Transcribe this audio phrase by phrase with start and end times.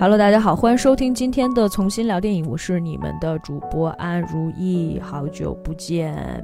[0.00, 6.42] Hello，大家好，欢迎收听今天的重新聊电影，我是你们的主播安如意，好久不见。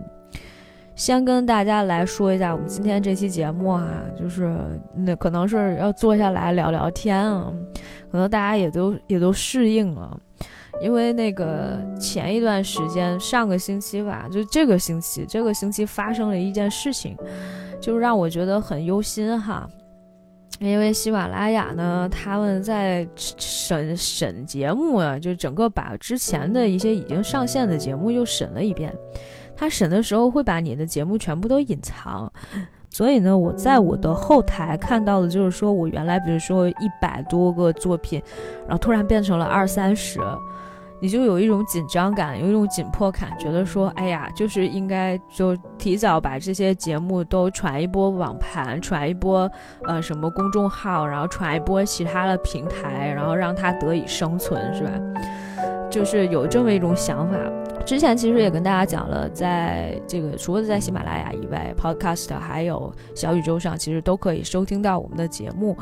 [0.95, 7.51] 先跟大家来说一下，我们今天这期节目啊，就是那可能是要坐下来聊聊天啊，
[8.13, 10.21] 可能大家也都也都适应了，
[10.83, 17.17] 因为那个前一段时间，上个星期吧，就这个星期，这个星期发生了一件事情，
[17.81, 19.67] 就让我觉得很忧心哈。
[20.59, 28.93] 因为喜马拉雅呢，他们在审审节目啊，就整个把之前的一些已经上线的节目又审了一遍。
[29.55, 32.31] 他审的时候会把你的节目全部都隐藏，
[32.91, 38.23] 所以呢，我在我的后台看到的就是说我原来比如说一百多个作品，
[38.63, 40.21] 然后突然变成了二三十。
[41.01, 49.51] 你就有一种紧张感，有一种紧迫感，觉得说，哎呀，就是应该就提早把这些节目都传一波网盘，传一波
[49.85, 54.91] 呃什么公众号，然后传一波其他的平台，然后让它得以生存，是吧？
[55.91, 57.37] 就是有这么一种想法。
[57.85, 65.77] 之前其实也跟大家讲了，在这个除了在喜马拉雅以外，Podcast 还有小宇宙上，其实都可以收听到我们的节目。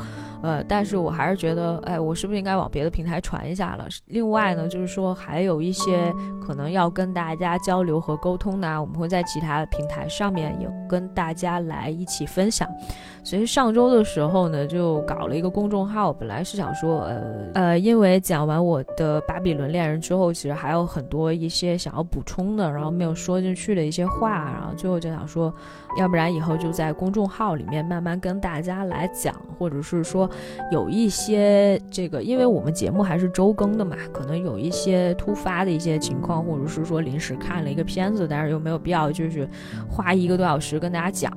[0.45, 3.87] 呃，但是我还是觉得，哎，我是不是应该往别的平台传一下了？
[4.05, 12.69] 另外呢，就是说还有一些可能要跟大家交流和沟通呢，我们会在其他的平台上面有跟大家来一起分享。
[13.23, 16.13] 所以上周的时候呢，就搞了一个公众号。
[16.13, 17.23] 本来是想说，呃
[17.55, 25.51] 呃，因为讲完我的《巴比伦恋人》之后，其实还有很多一些想要补充的，然后没有说进去的一些话，然后最后就想说，
[25.97, 30.29] 要不然以后就在公众号里面慢慢跟大家来讲，或者是说
[30.71, 39.47] 有一些这个，因为我们节目还是周更的嘛，可能有一些突发的一些情况，或者是说临时看了一个片子，但是又没有必要就是
[39.89, 41.31] 花一个多小时跟大家讲。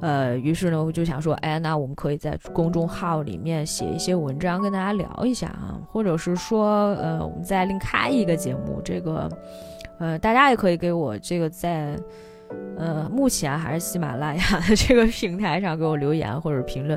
[0.00, 9.28] 呃，于是呢，我就想说，哎，那我们可以在公众号里面写一些文章，跟大家聊一下啊，或者是说，呃，我们再另开一个节目，这个，
[9.98, 11.96] 呃，大家也可以给我这个在，
[12.76, 16.96] 呃，目前还是喜马拉雅的这个平台上给我留言或者评论，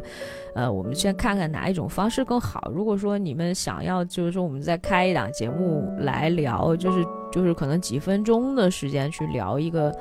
[0.54, 2.72] 呃，我们先看看哪一种方式更好。
[2.74, 9.92] 如果说你们想要，就是说我们再开一档节目来聊，就是就是可能几分钟的时间去聊一个，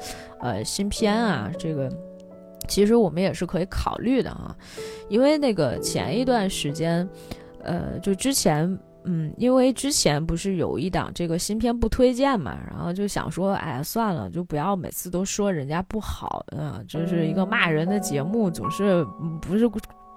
[0.41, 1.91] 呃，新片啊，这个。
[2.69, 4.55] 其实我们也是可以考虑的啊，
[5.09, 7.09] 因为那个前一段时间，
[7.65, 19.05] 呃，就之前，嗯，因为之前不是有一档这个新片不推荐嘛，然后就想说，哎，算了，就不要每次都说人家不好，啊，就是一个骂人的节目，总是
[19.41, 19.69] 不是。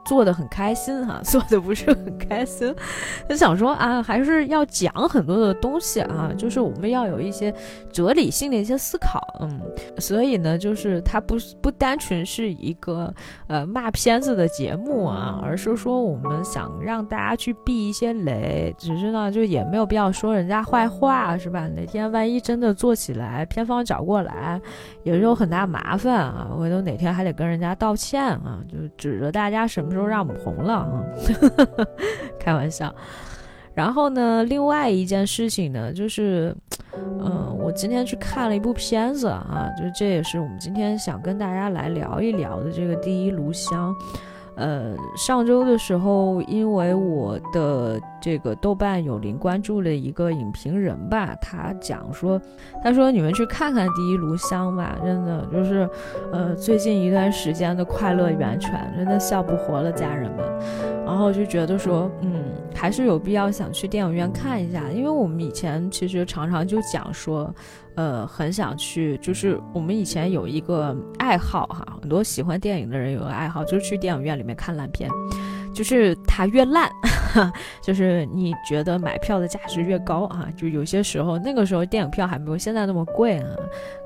[0.05, 2.73] 做的很开心哈， 做的不是很开心，
[3.29, 7.53] 就想说啊，还是要讲很多的东西啊，就是我们要有一些
[7.91, 9.61] 哲理性的一些思考，嗯，
[9.99, 13.13] 所以呢，就是它不不单纯是一个
[13.47, 21.67] 呃骂片子的节目啊，而是说我们想让大家去避一些雷，只是呢，就也没有必要说人家坏话，是吧？
[21.69, 24.59] 哪天万一真的做起来，片方找过来，
[25.03, 29.92] 也是有很大麻烦啊，回头哪天还得跟人家道歉啊，就指着大家什么。
[29.93, 31.03] 时候让我们红了啊，
[32.39, 32.93] 开玩笑。
[33.73, 36.55] 然后呢，另外一件事情呢，就是，
[36.93, 43.95] 嗯，我今天去看了一部片子啊，就这也是我们今天想跟大家来聊一聊的这个《第一炉香》。
[44.55, 52.39] 呃，上周的时候，因为我的这个豆瓣有零关注了一个影评人吧，他讲说，
[52.83, 55.89] 他说你们去看看《第一炉香》吧，真的就是，
[56.31, 60.45] 呃，最近一段时间的快乐源泉，真的笑不活了家人们。
[61.05, 62.43] 然后就觉得说，嗯，
[62.75, 67.53] 还是有必要想去电影院看一下，因为我们以前其实常常就讲说。
[67.95, 75.09] 呃，很想去，就是我们以前有一个爱好哈，很多喜欢电影的人有个爱好，就是去电影院里面看烂片，
[75.73, 76.89] 就是它越烂，
[77.83, 80.47] 就是你觉得买票的价值越高啊。
[80.57, 83.47] 就有些时候，那个时候电影票还没有现在那么贵啊，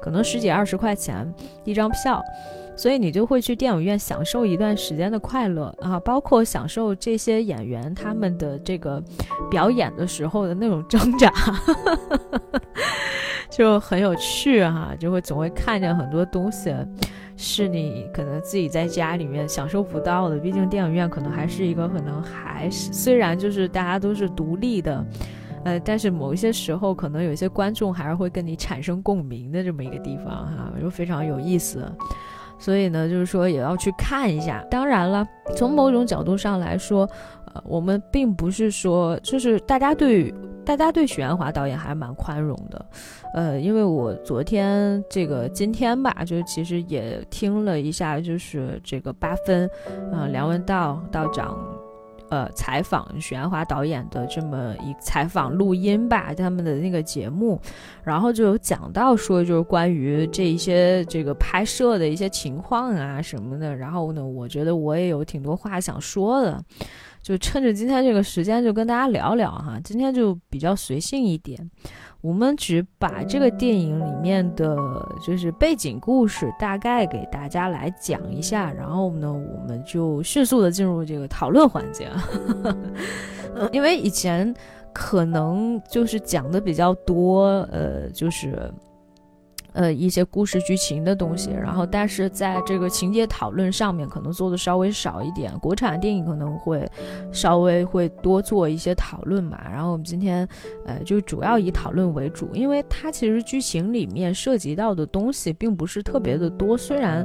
[0.01, 1.33] 可能十几二十块钱
[1.63, 2.21] 一张票，
[2.77, 9.03] 所以你就会去电影院享受一段时间的快乐啊，包括享受这些演员他们的这个
[9.49, 11.33] 表演的时候的那种挣扎。
[13.49, 16.71] 就很有趣哈，就会总会看见很多东西，
[17.35, 20.37] 是你可能自己在家里面享受不到的。
[20.37, 25.03] 毕竟电影院可能还是一个可能还是虽然就是大家都是独立的，
[25.63, 31.91] 呃，但是某一些时候可能有些观众还是会跟你产生共鸣的这么一个地方哈，就非常有意思。
[32.59, 34.63] 所以呢，就是说也要去看一下。
[34.69, 37.09] 当然了，从某种角度上来说，
[37.53, 40.33] 呃，我们并不是说就是大家对。
[40.65, 42.85] 大家对许鞍华导演还蛮宽容的，
[43.33, 49.69] 呃，因为我昨天这个今天吧，就其实也听了一下，就是这个八分，
[50.11, 51.57] 嗯，梁文道道长，
[52.29, 57.59] 呃采访许鞍华导演的这么一采访录音吧，他们的那个节目，
[58.03, 66.63] 然后就有讲到说就是关于这一些这个拍摄的一些情况啊什么的，然后呢，我觉得我也有挺多话想说的。
[67.19, 69.77] 就趁着今天这个时间，就跟大家聊聊哈。
[69.83, 71.59] 今天就比较随性一点，
[72.21, 74.77] 我们只把这个电影里面的
[75.25, 82.09] 就是背景故事大概给大家来讲一下，然后呢，我们就迅速的进入这个讨论环节。
[83.71, 84.53] 因为以前
[84.93, 88.71] 可能就是讲的比较多，呃，就是。
[89.77, 95.55] 呃，一些故事剧情的东西，然后但是在这个情节讨论上面，可能做的稍微少一点。
[95.59, 96.83] 国产电影可能会
[97.31, 99.59] 稍微会多做一些讨论嘛。
[99.71, 100.47] 然后我们今天，
[100.87, 106.75] 呃，就主要以讨论为主，因为它其实剧情里面涉及到的东西并不是特别的多。
[106.75, 107.23] 虽然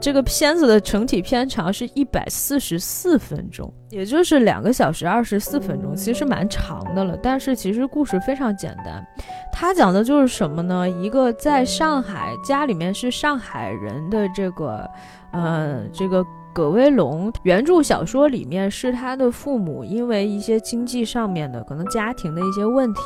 [0.00, 7.14] 这个片子的整体片长是一百四十四分钟，也就是两个小时二十四分钟，其实蛮长的了。
[7.22, 9.06] 但是其实故事非常简单，
[9.52, 10.88] 它讲的就是什么呢？
[10.88, 11.90] 一个在上。
[11.90, 14.88] 上海家里面是上海人的这个，
[15.32, 23.00] 呃，这个葛威龙原著小说里面是他的父母因为一些经济上面的可能家庭的一些问题，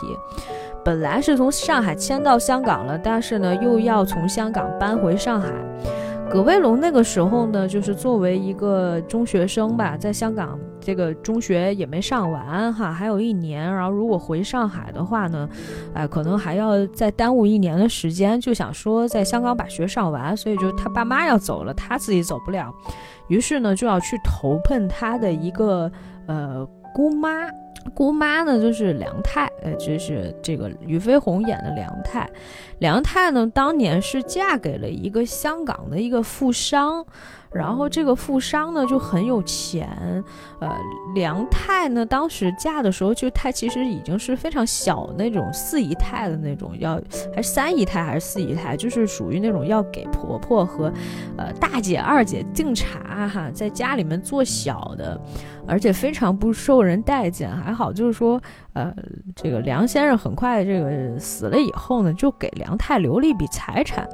[0.84, 5.48] 本来是从上海迁到香港了，但是呢又要从香港搬回上海。
[6.30, 13.72] 葛威龙那个时候呢，就是作为一个中学生吧，在香港这个中学也没上完哈，还有一年。
[13.72, 15.48] 然后如果回上海的话呢，
[15.94, 20.36] 哎，可能还要再耽误一年的时间，就想说在香港把学上完。
[20.36, 22.74] 所以就他爸妈要走了，他自己走不了，
[23.28, 25.90] 于是呢就要去投奔他的一个
[26.26, 27.30] 呃姑妈。
[27.92, 32.28] 姑妈呢，就是梁太，呃，就是这个俞飞鸿演的梁太。
[32.78, 37.04] 梁太呢，当年是嫁给了一个香港的一个富商。
[37.52, 39.88] 然后这个富商呢就很有钱，
[40.60, 40.76] 呃，
[41.14, 47.00] 梁太呢当时嫁的时候就她其实已经是非常小那种四姨太的那种，要
[47.32, 50.92] 还是三姨太还是四姨太，就是属于那种要给婆婆和
[51.38, 55.20] 呃大姐二姐敬茶哈，在家里面做小的，
[55.66, 57.50] 而且非常不受人待见。
[57.50, 58.40] 还好就是说，
[58.72, 58.94] 呃，
[59.34, 64.08] 这个梁先生很快这个死了以后呢，就给梁太留了一笔财产。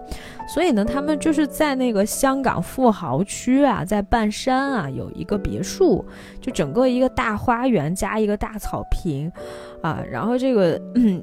[0.48, 6.04] 所以呢，他们就是在那个香港富豪区啊，在半山啊，有一个别墅，
[6.40, 9.30] 就整个一个大花园加一个大草坪，
[9.82, 10.80] 啊，然后这个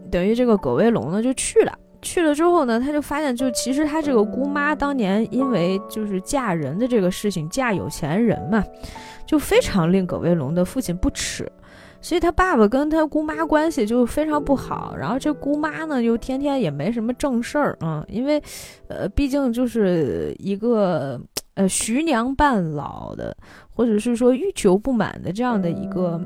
[0.09, 8.63] 等于这个葛威龙呢就去了，去了之后呢，他就发现，就其实他这个姑妈当年因为就是嫁人的这个事情，嫁有钱人嘛，
[9.25, 11.51] 就非常令葛威龙的父亲不齿。
[11.99, 18.41] 所以他爸爸跟他姑妈关系就非常不好，然后这姑妈呢又天天也没什么正事儿啊，因为，
[18.87, 21.19] 呃，毕竟就是一个
[21.55, 23.35] 呃徐娘半老的，
[23.75, 26.21] 或者是说欲求不满的这样的一个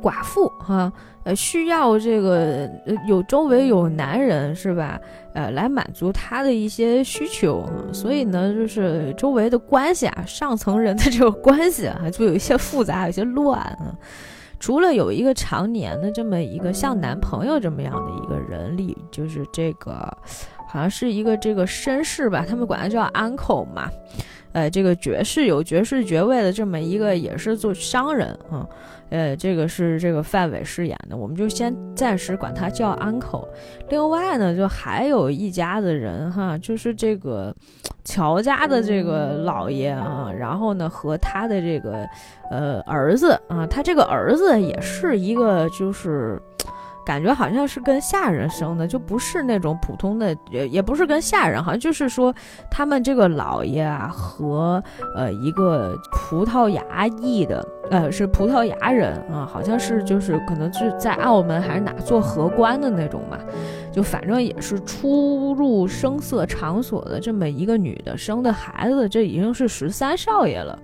[0.00, 0.90] 寡妇哈，
[1.24, 5.00] 呃，需要这个呃有周围有男人是吧？
[5.32, 13.96] 呃，来满足他的一些需求，所以呢，就是周围的关系啊，上层人的这个关系啊，就有一些复杂，有些乱啊。
[14.60, 19.94] 除了有一个常年的这么一个像男朋友这么样的一个人里，就是这个，
[20.68, 23.90] 好像是一个这个绅士吧，他们管他叫 uncle 嘛，
[24.52, 28.66] 呃，这个爵士有爵士爵位的这么一个也是做商人啊。
[29.14, 33.46] 呃，这个是这个范伟饰演的，我们就先暂时管他叫 uncle。
[33.88, 37.54] 另外呢，就还有一家子人哈，就是这个
[38.04, 42.04] 乔家的这个老爷啊，然后呢和他的这个
[42.50, 46.42] 呃儿子啊，他这个儿子也是一个就是。
[47.04, 52.34] 感觉好像是跟下人生的，就不是那种普通的，也也不是跟下人，好像就是说
[52.70, 54.82] 他们这个老爷啊和
[55.14, 63.38] 呃一个葡萄牙裔的，呃是葡萄牙人啊，好像是就是可能是在澳门还是哪做荷官的那种嘛，
[63.92, 70.78] 就反正也是出入声色场所的这么一个女的生的孩子，这已经是十三少爷了。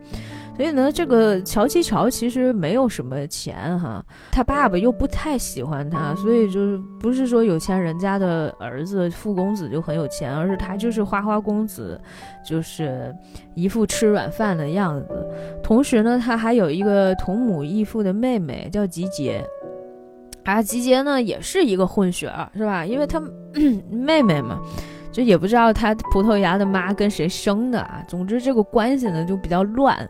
[0.60, 11.98] 所以呢，这个乔七乔其实没有什么钱哈，他爸爸又不太喜欢他，所以就是不是说有钱人家的儿子富公子就很有钱，而是他就是花花公子，
[12.46, 13.10] 就是
[13.54, 15.26] 一副吃软饭的样子。
[15.62, 19.42] 同时呢，他还有一个同母异父的妹妹叫吉杰，
[20.44, 22.84] 啊，吉杰呢也是一个混血儿，是吧？
[22.84, 23.18] 因为他
[23.90, 24.60] 妹妹嘛。
[25.12, 30.08] 就也不知道他葡萄牙的妈跟谁生的啊，总之这个关系呢就比较乱。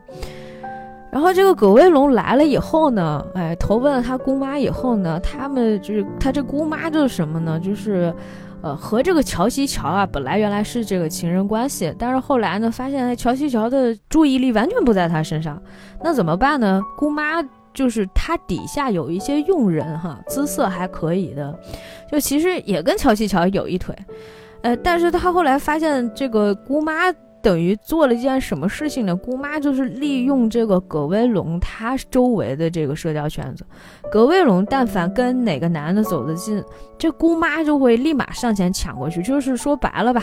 [1.11, 7.59] 然后这个葛威龙来了以后呢，哎，投奔了他姑妈以后呢，他们就是他这姑妈就是什么呢？
[7.59, 8.15] 就是，
[8.63, 15.61] 呃，和这个乔西乔啊，本来原来是这个情人关系，但是后来呢，发现乔西乔的注意力完全不在他身上，
[16.03, 16.81] 那怎么办呢？
[16.97, 17.43] 姑妈。
[17.73, 21.57] 就是他底下有一些佣人哈，姿色还可以的，
[22.11, 23.95] 就其实也跟乔西乔有一腿，
[24.63, 26.95] 呃，但是他后来发现这个姑妈。
[27.43, 29.17] 等于做了一件什么事情呢？
[29.17, 33.65] 姑妈就是利用这个葛威龙他周围的这个社交圈子，
[34.11, 36.63] 葛威龙但凡跟哪个男的走得近，
[36.99, 39.23] 这姑妈就会立马上前抢过去。
[39.23, 40.23] 就是说白了吧，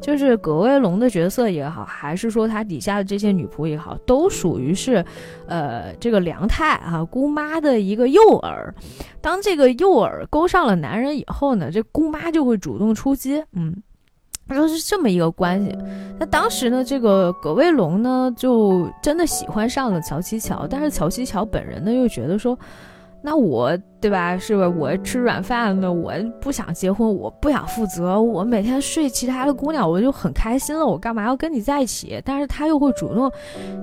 [0.00, 5.04] 就是葛威龙的角色也好，还是说他底下的这些女仆也好，都属于是，
[5.46, 8.72] 呃，这个梁太啊姑妈的一个诱饵。
[9.20, 13.74] 当这个诱饵勾上了男人以后呢，这姑妈就会主动出击，嗯。
[14.48, 15.76] 他说是这么一个关系，
[16.18, 22.58] 那当时呢，这个葛卫龙呢，就真的喜欢上了乔西乔，但是乔西乔本人呢，又觉得说，
[23.20, 24.68] 那我对吧，是吧？
[24.68, 32.18] 我吃软饭的，我不想结婚，我不想负责，我每天睡其他的姑娘，我就很开心了，我干嘛要跟你在一起？
[32.24, 33.30] 但是他又会主动，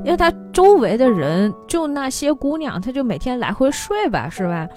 [0.03, 4.67] 因为他周围的人就那些姑娘，他就每天来回睡吧，是吧？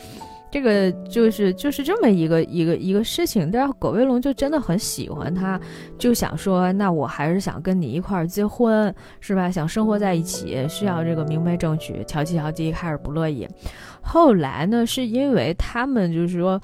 [0.50, 5.60] 这个就是就是这么一个一个一个事情，但是葛威龙就真的很喜欢他，
[5.98, 9.50] 就想说，那我还是想跟你一块儿结婚，是吧？
[9.50, 12.02] 想生活在一起，需要这个明媒正娶。
[12.04, 13.46] 乔七乔一开始不乐意，
[14.00, 16.60] 后来呢，是因为他们就是说，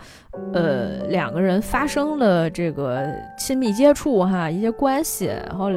[0.52, 3.06] 呃，两个人发生了这个
[3.38, 5.70] 亲密接触哈，一些关系，然后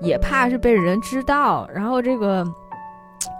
[0.00, 2.44] 也怕是被人知道，然后这个。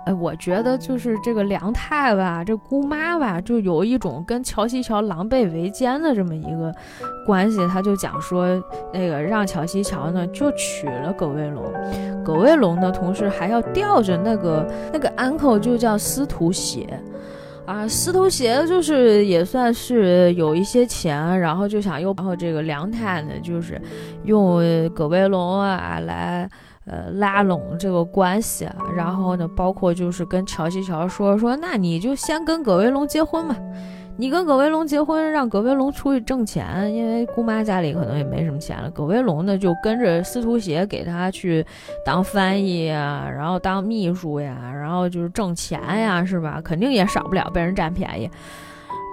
[0.07, 6.71] 哎，我觉得就是这个梁太吧，这姑妈吧，就有一种跟乔西乔狼狈为奸的这么一个
[7.25, 7.59] 关系。
[7.69, 8.47] 他就讲说，
[8.93, 11.65] 那个让乔西乔呢就娶了葛威龙，
[12.23, 16.87] 葛威龙呢同时还要吊着那个那个 uncle 就叫司徒邪
[17.65, 23.81] 啊，司徒邪就是也算是有一些钱，然后就想又然后这个梁太呢就是
[24.25, 26.47] 用葛威龙啊来。
[26.87, 33.57] 呃，拉拢这个关系，然后呢，包括就是跟乔西乔说说，那你就先跟葛威龙结婚嘛，
[34.19, 38.91] 你跟葛威龙结婚，让葛威龙出去挣钱，因为姑妈家里可能也没什么钱了。
[38.91, 41.64] 葛威龙呢，就跟着司徒协给他去
[42.05, 46.61] 当翻译呀，然后当秘书呀，然后就是挣钱呀，是吧？
[46.62, 48.31] 肯定也少不了被人占便宜。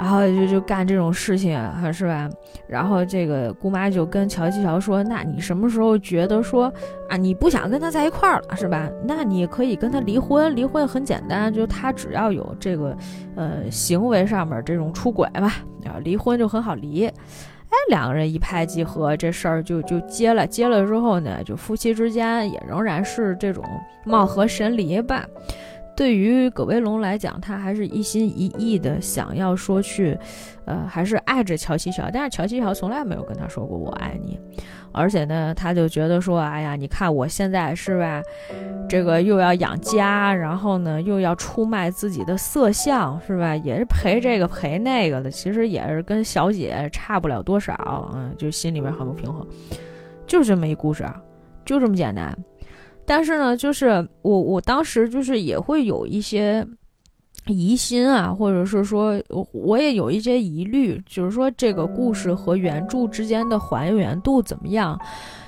[0.01, 1.55] 然后就就干这种事情，
[1.93, 2.27] 是吧？
[2.65, 6.73] 然后这个姑妈就跟乔七乔说：“那你什么时候觉得说
[7.07, 8.89] 啊，你不想跟他在一块儿了，是吧？
[9.07, 10.55] 那你可以跟他离婚。
[10.55, 12.97] 离婚很简单，就他只要有这个
[13.35, 17.05] 呃行为上面这种出轨吧，然后离婚就很好离。
[17.05, 20.47] 哎，两个人一拍即合，这事儿就就结了。
[20.47, 23.63] 结了之后呢，就夫妻之间也仍然是这种
[24.03, 25.23] 貌合神离吧。”
[26.01, 30.17] 对于葛威龙来讲，他还是一心一意的想要说去，
[30.65, 32.09] 呃，还是爱着乔西乔。
[32.11, 34.39] 但是乔西乔从来没有跟他说过“我爱你”，
[34.91, 38.19] 而且呢，他就觉得说：“哎呀，你看我现在是吧，
[38.89, 43.55] 这个又要养家，然后呢又要出卖自己的色相，是吧？
[43.57, 49.45] 也是赔这个赔那个的，其实也是跟小姐差不了多少，嗯，就心里面很不平衡，
[50.25, 51.21] 就是这么一故事啊，
[51.63, 52.35] 就这么简单。”
[53.13, 56.65] 但是呢，就是我我当时就是也会有一些
[57.45, 64.97] 疑心啊，或者是说我我也有一些疑虑，就是说这个故事和原著之间的还原度怎么样？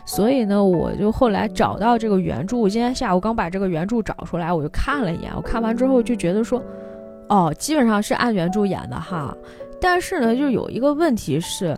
[0.05, 5.32] 所以呢，我就后来找到这个原著，今天下午刚把这个原著找出来，我就看了一眼。
[5.34, 6.62] 我看完之后就觉得说，
[7.29, 9.34] 哦，基本上是按原著演的哈。
[9.79, 11.77] 但是呢，就有一个问题是。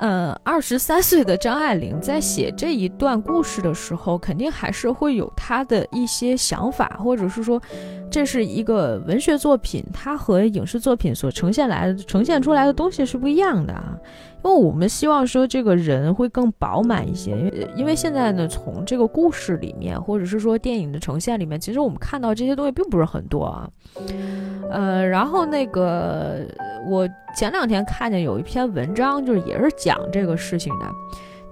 [0.00, 7.60] 嗯，二十三岁的张爱玲在写这一段故事的时候，肯定还是会有她的一些想法，或者是说，
[8.10, 13.94] 这是一个文学作品，它和影视作品所呈现来的、呈现出来的东西是不一样的啊。
[14.42, 23.68] 因为我们希望说这个人会更饱满一些，因为因为现在呢，从这个故事里面，或者是说电影的呈现里面，其实我们看到这些东西并不是很多啊。
[24.70, 26.38] 呃，然后那个
[26.88, 30.86] 我前两天看见有一篇文章，就是也是讲这个事情的，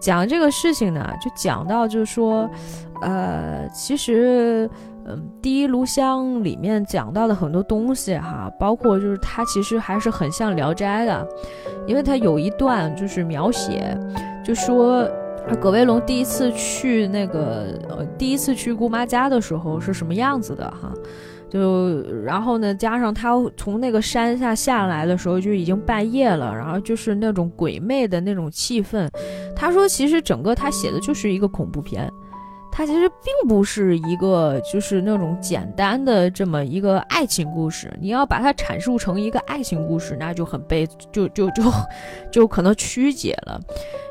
[0.01, 2.49] 讲这个事情呢，就讲到就是说，
[3.03, 4.69] 呃，其实。
[5.09, 11.27] 嗯，第一炉香里面讲到的很多东西哈，包括就是它其实还是很像《聊斋》的，
[11.87, 13.99] 因为它有一段就是描写，
[14.45, 15.09] 就说
[15.61, 20.93] 葛威龙第一次去那个呃第一次去姑妈家的时候是什么样子的哈，
[21.49, 29.09] 就然后呢加上他从那个山下下来的时候就已经半夜了，然后就是那种鬼魅的那种气氛，
[29.57, 32.13] 他说其实整个他写的就是一个恐怖片。
[32.79, 37.93] 它其实并不是一个就是那种简单的这么一个爱情故事。
[38.01, 41.65] 你要把它阐述成一个爱情故事，那就很悲，就就就
[42.31, 43.61] 就可能曲解了。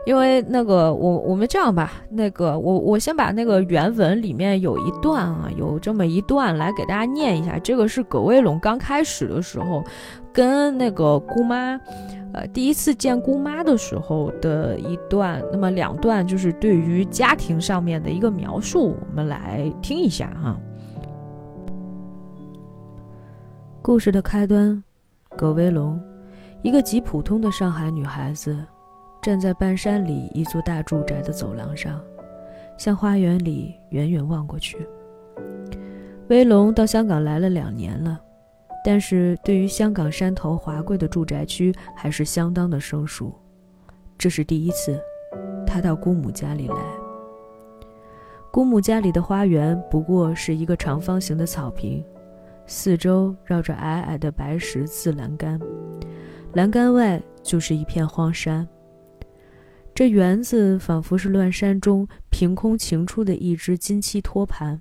[0.08, 7.60] 因为那个，我我们这样吧，那个我我先把那个原文里面有一段啊，有这么一段来给大家念一下。
[7.60, 9.84] 这个是葛威龙刚开始的时候
[10.32, 11.78] 跟那个姑妈。
[12.34, 20.58] 呃，第一次见姑妈的时候的一段，那么两段就是对于家庭上面的一个描述，我们来听一下哈。
[23.82, 24.82] 故事的开端，
[25.36, 26.00] 葛威龙，
[26.62, 28.58] 一个极普通的上海女孩子，
[29.28, 32.02] 站在半山里一座大住宅的走廊上，
[32.78, 34.88] 向花园里远远望过去。
[36.30, 38.22] 威龙到香港来了两年了。
[38.86, 43.36] 但是对于香港山头华贵的住宅区，还是相当的生疏。
[44.18, 44.98] 这是第一次，
[45.66, 46.78] 他到姑母家里来。
[48.50, 52.02] 姑母家里的花园不过是一个长方形的草坪，
[52.66, 55.60] 四周绕着矮矮的白石字栏杆，
[56.54, 58.66] 栏杆外就是一片荒山。
[59.98, 64.80] 这园子仿佛是乱山中凭空擎出的一只金漆托盘。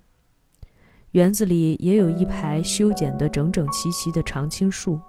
[1.13, 5.01] 园子里也有一排修剪得整整齐齐的常青树，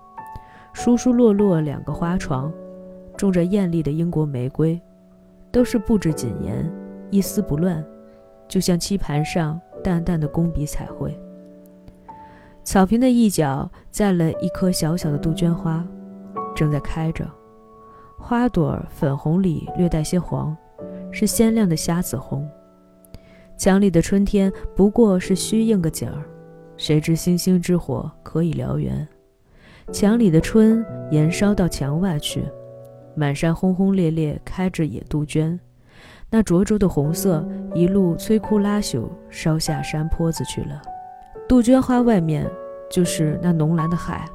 [0.72, 2.50] 疏疏落落两个花床，
[3.18, 4.80] 种着艳丽的英国玫瑰，
[5.52, 6.72] 都是布置谨严，
[7.12, 7.86] 一丝不乱，
[8.48, 11.14] 就像漆盘上淡淡的工笔彩绘。
[12.64, 15.86] 草坪的一角栽了一棵小小的杜鹃花，
[16.56, 17.30] 正在开着，
[18.20, 20.56] 花朵粉红里略带些黄，
[21.12, 22.48] 是鲜亮的虾子红。
[23.56, 26.24] 墙里的春天不过是虚应个景儿，
[26.76, 29.08] 谁知星星之火可以燎原？
[29.94, 32.44] 墙里的春延烧到墙外去，
[33.16, 35.58] 满山轰轰烈烈开着野杜鹃，
[36.30, 40.82] 那灼灼的红色一路摧枯拉朽，烧下山坡子去了。
[41.48, 42.46] 杜鹃花外面
[42.92, 44.26] 就是那浓蓝的海，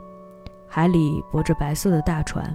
[0.66, 2.54] 海里泊着白色的大船。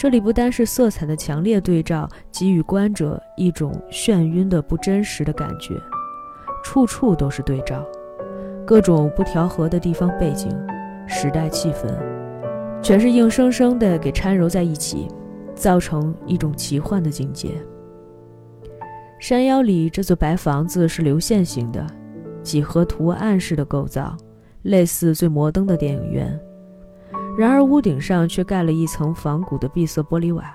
[0.00, 5.74] 这里不单是色彩的强烈对照，给予观者一种眩晕的不真实的感觉，
[6.64, 7.86] 处处都是对照，
[8.66, 10.48] 各种不调和的地方背景、
[11.06, 11.94] 时代气氛，
[12.82, 15.06] 全是硬生生的给掺揉在一起，
[15.54, 17.50] 造成一种奇幻的境界。
[19.18, 21.86] 山腰里这座白房子是流线型的，
[22.42, 24.16] 几何图案式的构造，
[24.62, 26.40] 类似最摩登的电影院。
[27.40, 30.54] 然而屋顶上却盖了一层仿古的碧色玻璃瓦，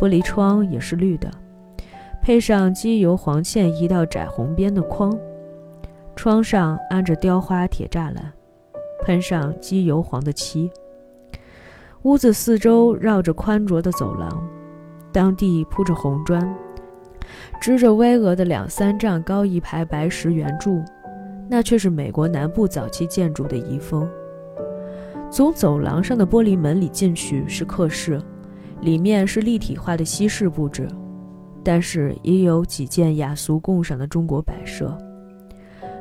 [0.00, 1.30] 玻璃窗也是绿的，
[2.22, 5.14] 配上机油黄嵌一道窄红边的框，
[6.16, 8.32] 窗上安着雕花铁栅栏，
[9.04, 10.70] 喷上机油黄的漆。
[12.04, 14.48] 屋子四周绕着宽绰的走廊，
[15.12, 16.56] 当地铺着红砖，
[17.60, 20.82] 支着巍峨的两三丈高一排白石圆柱，
[21.50, 24.08] 那却是美国南部早期建筑的遗风。
[25.32, 28.20] 从走廊上的玻璃门里进去是客室，
[28.82, 30.86] 里面是立体化的西式布置，
[31.64, 34.94] 但是也有几件雅俗共赏的中国摆设。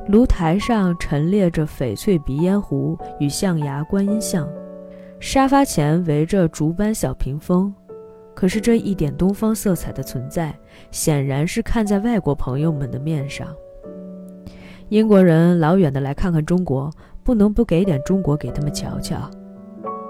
[0.09, 4.45] 炉台上陈列着翡翠鼻烟壶与象牙观音像，
[5.21, 7.73] 沙发前围着竹般小屏风。
[8.35, 10.53] 可是这一点东方色彩的存在，
[10.91, 13.47] 显然是看在外国朋友们的面上。
[14.89, 16.91] 英国人老远的来看看中国。
[17.23, 19.29] 不能不给点中国给他们瞧瞧，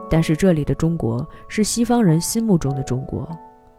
[0.10, 3.28] 但是这里的中国是西方人心目中的中国，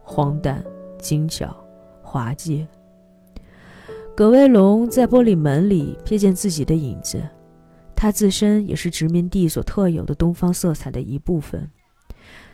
[0.02, 0.62] 荒诞、
[0.98, 1.54] 精巧、
[2.02, 2.66] 滑稽。
[4.14, 7.22] 葛威龙在玻璃门里瞥见自己的影子，
[7.96, 11.66] 他自身也是殖民地所特有的东方色彩的一部分。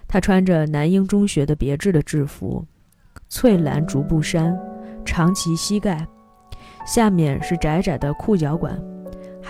[0.07, 2.65] 他穿着南英中学的别致的制服，
[3.29, 4.59] 翠蓝竹布衫，
[5.05, 6.07] 长齐膝盖，
[6.87, 8.81] 下面是窄窄的裤脚管。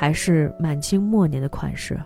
[0.01, 2.01] 还是满清末年的款式，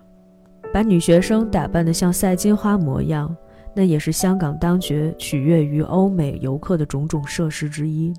[0.73, 3.37] 把女学生打扮得像赛金花模样，
[3.77, 8.11] 那也是香港当局取悦于欧美游客的种种设施之一。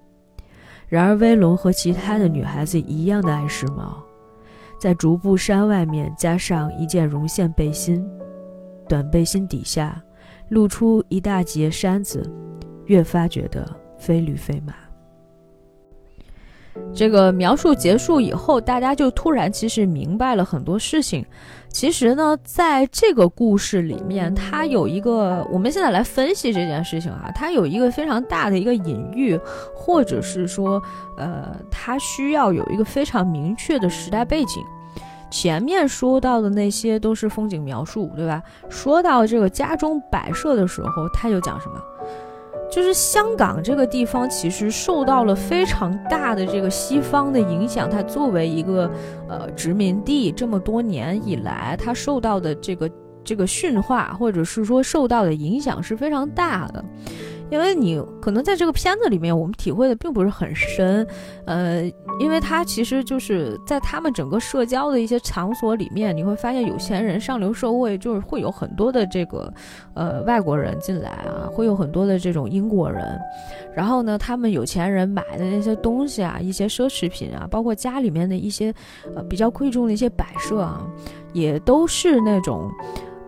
[0.87, 3.95] 然而，威龙和其他的女孩子一样的爱时髦，
[4.79, 8.07] 在竹布衫外面加上一件绒线背心，
[8.87, 9.99] 短背心底下
[10.49, 12.23] 露出一大截衫子，
[12.85, 14.75] 越发觉得非驴非马。
[16.93, 21.25] 这个描述结束以后，大家就突然其实明白了很多事情。
[21.69, 29.39] 其实呢，在这个故事里面，它有一个，我们现在来分析这件事情啊，它有一个非常大的一个隐喻，
[29.73, 30.81] 或者是说，
[31.17, 34.63] 呃，它需要有一个非常明确的时代背景。
[35.31, 38.39] 前面说到的那些都是风景描述，对吧？
[38.69, 41.81] 说到这个家中摆设的时候，他就讲什么？
[42.73, 48.89] 就是香港这个地方其实受到了非常大的这个西方的影响，它作为一个
[49.29, 52.89] 呃殖民地，这么多年以来，它受到的这个
[53.23, 56.83] 这个驯化，或者是说受到的影响是非常大的。
[57.53, 61.05] 因为你可能在这个片子里面，我们体会的并不是很深，
[61.45, 61.83] 呃，
[62.19, 69.53] 因为他其实就是在他们整个社交的一些场所里面，你会发现有钱人上流社会就是会有很多的这个，
[69.93, 73.19] 呃，外国人进来啊，会有很多的这种英国人，
[73.75, 78.73] 然后呢，他们有钱人买的那些东西啊，一些奢侈品啊，包括家里面的一些，
[79.15, 80.81] 呃，比较贵重的一些摆设啊，
[81.33, 82.71] 也都是那种。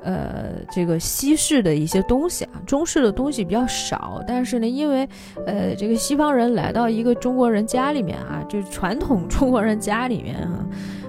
[0.05, 4.23] 呃，这个西式的一些东西啊，中式的东西比较少。
[4.27, 5.09] 但是呢，因为
[5.47, 10.65] 呃，这个西方人来到一个中国人家里面啊，就是传统中国人家里面啊，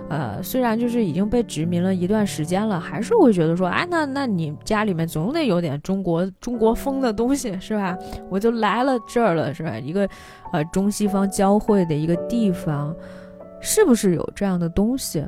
[0.08, 7.94] 呃，虽然就是已经被殖民了一段时间了，还是会觉得说，哎，那那你家里面总得有点中国中国风的东西是吧？
[8.30, 9.78] 我就来了这儿了是吧？
[9.78, 10.08] 一个
[10.54, 12.96] 呃中西方交汇的一个地方，
[13.60, 15.22] 是不是有这样的东西？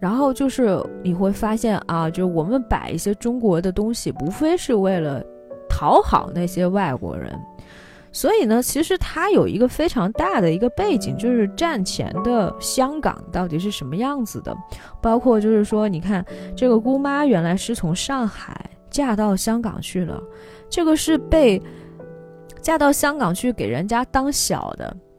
[0.00, 5.22] 然后就是你会发现啊，就我们摆一些中国的东西，无非是为了
[5.68, 7.38] 讨好那些外国人。
[8.12, 14.52] 所以呢，其实它有一个非常大的一个背景，就是战前的香港到底是什么样子的。
[15.00, 16.24] 包括就是说，你看
[16.56, 20.20] 这个姑妈原来是从上海嫁到香港去了，
[20.68, 21.62] 这个是被
[22.60, 24.96] 嫁到香港去给人家当小的。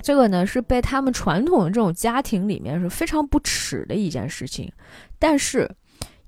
[0.00, 4.70] 这个呢是被他们传统的这种家庭里面是非常不耻的一件事情，
[5.18, 5.70] 但是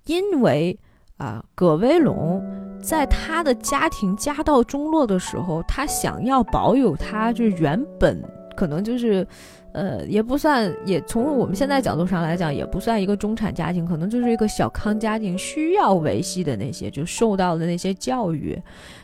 [0.07, 0.79] 因为
[1.17, 2.43] 啊葛威龙
[2.83, 8.23] 在他的家庭家道中落的时候，他想要保有他就原本
[8.59, 9.25] 可能就是。
[9.73, 18.61] 呃，也不算，也从我们现在角度上来讲，也不算一个中产家庭，可能就是一个小康家庭需要维系的那些，就受到的那些教育，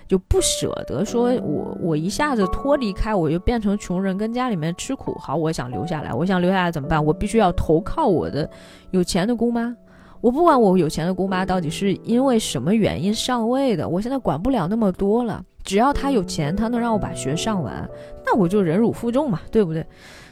[0.09, 5.14] 就不舍得说，我我一下子脱离开，我就变成穷人，跟家里面吃苦。
[5.19, 7.05] 好，我想留下来，我想留下来怎么办？
[7.05, 8.49] 我必须要投靠我的
[8.90, 9.77] 有钱的姑妈。
[10.25, 15.45] 我不管我有钱的姑妈到底是因为什么原因上位的，我现在管不了那么多了。
[15.63, 17.87] 只要她有钱，她能让我把学上完，
[18.25, 19.85] 那我就忍辱负重嘛，对不对？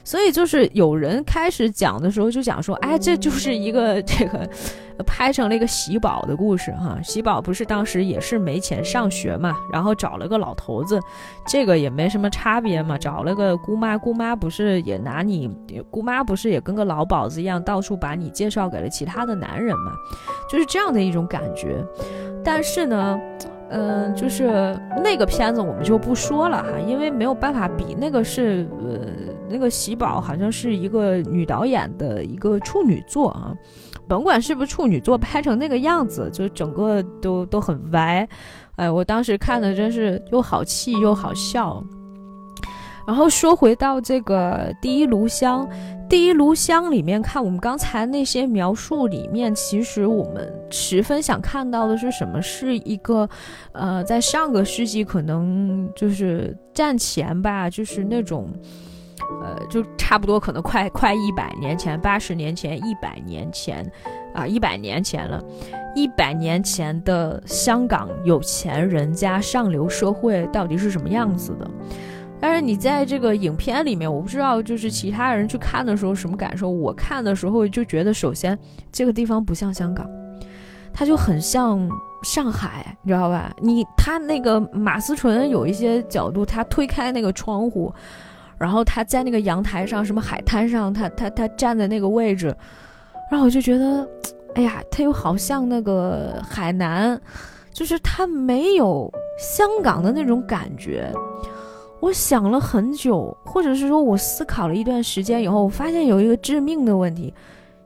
[0.05, 4.49] 所以就是有人开始讲的时候就讲说，哎，这就是一个这个
[5.07, 6.99] 拍成了一个喜宝的故事哈。
[7.03, 11.01] 喜宝不是当时也是没钱上学嘛，然后找了个老头子，
[11.47, 12.99] 这个也没什么差别嘛。
[12.99, 15.51] 找了个姑妈，姑妈不是也拿你，
[15.91, 19.93] 姑妈不是也跟个老鸨子一样，到处把你介绍给了其他的男人嘛，
[20.51, 21.85] 就是这样的一种感觉。
[22.45, 23.19] 但是呢。
[23.73, 28.99] 嗯，就是那个片子我们就不说了哈，因为没有办法比那个是呃
[29.49, 33.55] 那个喜宝好像是一个女导演的一个处女作啊，
[34.07, 38.29] 甭管是不是处女作，拍成那个样子，就整个都都很歪，
[38.77, 41.83] 哎，我当时看的真是又好气又好笑。
[43.07, 45.69] 然后说回到这个第一炉香。
[46.09, 52.43] 第一炉香里面看，我们刚才那些描述里面，其实我们十分想看到的是什么？
[52.43, 53.27] 是一个，
[53.73, 58.47] 呃，在上个世纪可能就是战前吧，就是那种，
[59.43, 63.91] 呃，就差不多可能快快一百年前，八十年前，一百年前，
[64.35, 65.43] 啊，一百年前了，
[65.95, 71.71] 一百年前的香港有钱人家上流社会到底是什么样子的？
[72.43, 76.69] 但是你在这个影片里面，我不知道就是其他人去看的时候什么感受。
[76.69, 78.59] 我看的时候就觉得，首先
[78.91, 80.05] 这个地方不像香港，
[80.93, 81.89] 它就很像
[82.25, 83.55] 上海，你知道吧？
[83.61, 87.95] 你他那个马思纯有一些角度，他推开那个窗户，
[88.59, 92.47] 然后他在那个阳台上，什么海滩上，他他他站在那个位置，
[93.31, 94.05] 然后我就觉得，
[94.57, 97.21] 哎呀，他又好像那个海南，
[97.73, 101.09] 就是他没有香港的那种感觉。
[102.03, 107.33] 我想了很久，或者是说我思考了一段时间以后，我发现有一个致命的问题，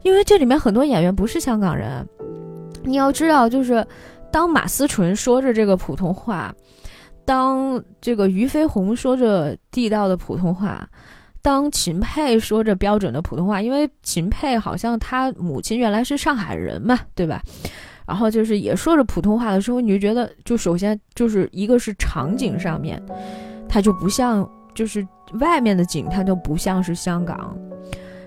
[0.02, 2.08] 因为这里面很多演员不是香港人。
[2.82, 3.86] 你要知道，就是
[4.32, 6.50] 当马思纯说着这个普通话，
[7.26, 10.88] 当这个俞飞鸿说着地道的普通话，
[11.42, 17.42] 当秦沛说着标准的普通话，因为秦沛好像他母亲原来是上海人嘛，对吧？
[18.06, 23.02] 然后就是也说着普通话的时候，你就觉得，就首先就是一个是场景上面。
[23.68, 25.06] 它就不像，就是
[25.40, 27.54] 外面的景，它就不像是香港，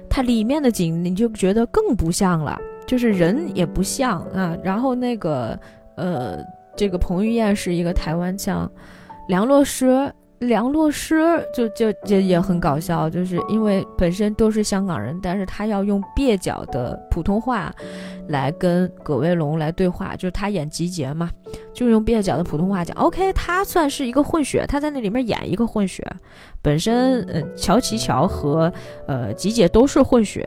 [0.10, 4.56] 它里面的景你就觉得更不像了，就是人也不像啊。
[4.62, 5.58] 然后那个，
[5.96, 6.44] 呃，
[6.76, 8.70] 这个彭于晏是一个台湾腔，
[9.30, 11.18] 梁洛施，梁洛施
[11.54, 17.74] 就就就也很搞笑，就是因为本身都是香港人，但是他要用蹩脚的普通话
[18.30, 21.30] 来跟葛威龙来对话，就是他演集结嘛。
[21.74, 26.06] 就用蹩脚的普通话讲，OK，他算是一个混血，他在那里面演一个混血，
[26.62, 28.72] 本身，嗯，乔琪乔和
[29.08, 30.46] 呃吉杰都是混血，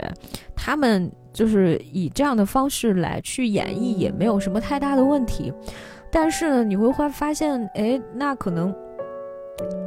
[0.55, 5.53] 他们就是以这样的方式来去演绎也没有什么太大的问题，
[6.11, 8.75] 但是呢，你会会发现，哎，那可能。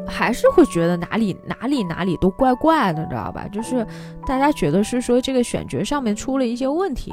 [0.07, 3.47] 还是会觉得哪里哪里哪里都怪怪的，知道吧？
[3.51, 3.85] 就是
[4.25, 7.11] 大家觉得是说这个选角上面出了一些问题，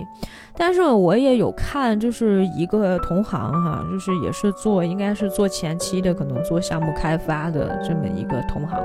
[0.57, 8.79] 但是我也有看，就是一个同行哈，就是也是做应该是做前期的，可能做项目开发的这么一个同行，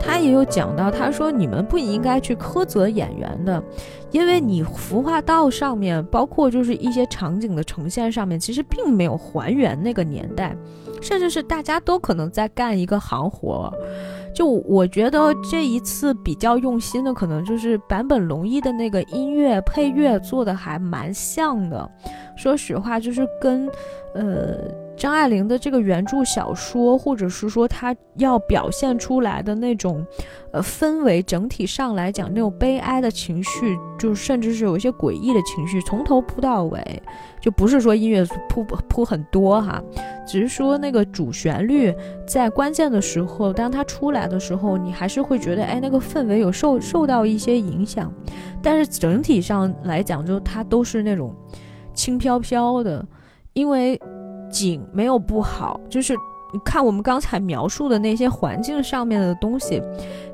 [0.00, 3.62] 他也有讲到，他说你们不应该去苛责演员的，
[4.10, 10.56] 因为你服化道上面，包括就是一些场景的呈现上面，其实并没有还原那个年代。
[11.00, 13.72] 甚至是大家都可能在干一个行活，
[14.34, 21.90] 就我觉得这一次比较用心的，可能就是坂本龙一的那个音乐配乐做的还蛮像的。
[22.36, 23.68] 说实话，就是跟，
[24.14, 24.86] 呃。
[24.96, 30.02] 张爱玲的这个原著小说，或者是说她要表现出来的那种，
[30.52, 37.02] 呃，氛围，整体上来讲，那种悲哀的情绪，就甚至是有一些诡异的情绪，从头铺到尾，
[37.46, 39.80] 就不是说音乐铺铺很多哈，
[40.26, 41.94] 只是说那个主旋律
[42.26, 48.12] 在关键的时候，当它出来的时候，你还是会觉得，哎，那个氛围有受受到一些影响，
[48.60, 51.32] 但是整体上来讲，就它都是那种
[51.94, 53.06] 轻飘飘的，
[53.52, 53.96] 因为。
[54.48, 56.14] 景没有不好，就是
[56.52, 59.82] 你看我们刚才描述的那些环境上面的东西，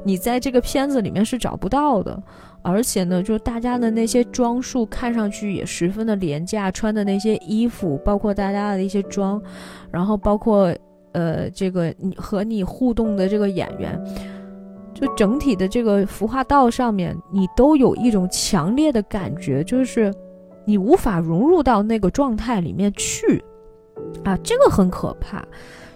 [0.05, 2.23] 你在这个片子里面是找不到的。
[2.63, 9.43] 而且呢，就大家的那些装束看上去也十分的廉价，穿的那些衣服，包括大家的一些妆，
[9.91, 10.75] 然后包括
[11.13, 14.01] 呃这个你和你互动的这个演员，
[14.95, 20.13] 就整体的这个服化道上面，你都有一种强烈的感觉，就是
[20.65, 23.43] 你无法融入到那个状态里面去。
[24.25, 25.45] 啊，这个很可怕，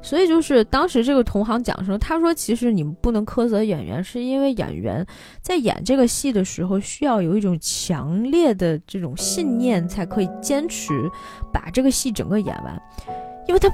[0.07, 5.05] 所以就是当时这个同行讲说，他说其实你们不能苛责演员，是因为演员
[5.43, 11.11] 在演这个戏的时候需要有一种强烈的这种信念，才可以坚持
[11.53, 12.81] 把这个戏整个演完，
[13.49, 13.69] 因为他，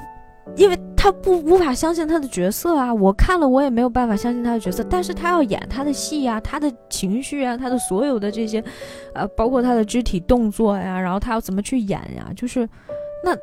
[0.56, 8.64] 因为他不无法相信他的角色啊，我看了我也没有办法相信他的角色，但是他要演他的戏呀，他的情绪啊，他的所有的这些，
[9.12, 12.66] 呃，包括他的肢体动作呀，然后他要怎么去演呀，就是
[13.22, 13.36] 那。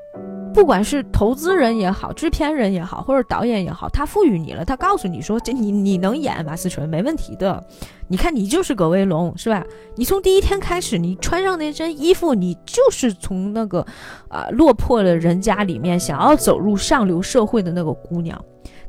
[0.59, 7.63] 不管是投资人也好，制片人也好，或者导演也好，他赋予你了，他告诉你说，这你你能演马思纯没问题的。
[8.09, 9.63] 你看你就是葛威龙是吧？
[9.95, 13.79] 你从第一天开始，你穿上那身衣服，你就是从那个，
[14.27, 18.37] 啊落魄的人家里面想要走入上流社会的那个姑娘。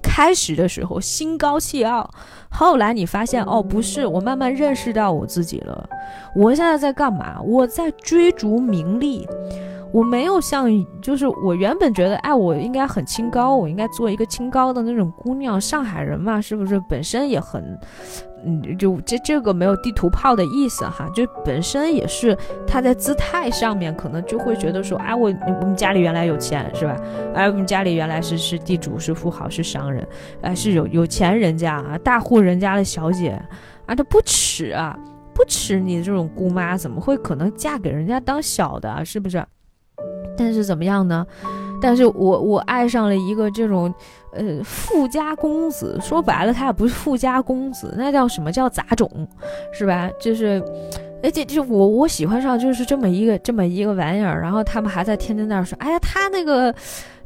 [0.02, 2.10] 开始的时候心高气傲，
[2.50, 5.88] 后来你发现哦不是，我慢慢认识到我自己了。
[6.34, 7.40] 我现在在干嘛？
[7.40, 9.24] 我在追逐名利。
[9.92, 10.68] 我没有像，
[11.02, 16.80] 就是我原本觉得，哎，我应该很清高，我应该做一个清高的那种姑娘，上海人嘛，是不是？
[16.88, 17.76] 本身也很，
[18.44, 26.96] 嗯，就这这个没有地图炮的意思哈，就本身也是他在姿态上面可能就会觉得说，哎，我我们家里原来有钱是吧？
[27.34, 30.06] 哎，我们家里原来是是地主，是富豪，是商人，
[30.42, 33.30] 哎，是有有钱人家啊，大户人家的小姐
[33.86, 34.96] 啊，他不耻啊，
[35.34, 39.44] 不耻你这种姑妈，怎么会可能嫁给人家当小的，是不是？
[40.36, 41.26] 但是怎么样呢？
[41.82, 43.92] 但是我我爱上了一个这种，
[44.32, 45.98] 呃，富家公子。
[46.00, 49.10] 说白了，他也不是富家公子，那叫什么叫杂种，
[49.72, 50.10] 是吧？
[50.20, 50.62] 就是，
[51.22, 54.42] 而且就我我喜欢上就是这么一个这么一个玩意儿。
[54.42, 56.74] 然后他们还在天天那儿说，哎呀，他那个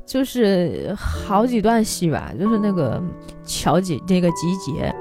[0.07, 3.03] 就是好几段戏吧，就是那个
[3.45, 4.95] 乔姐那个集结，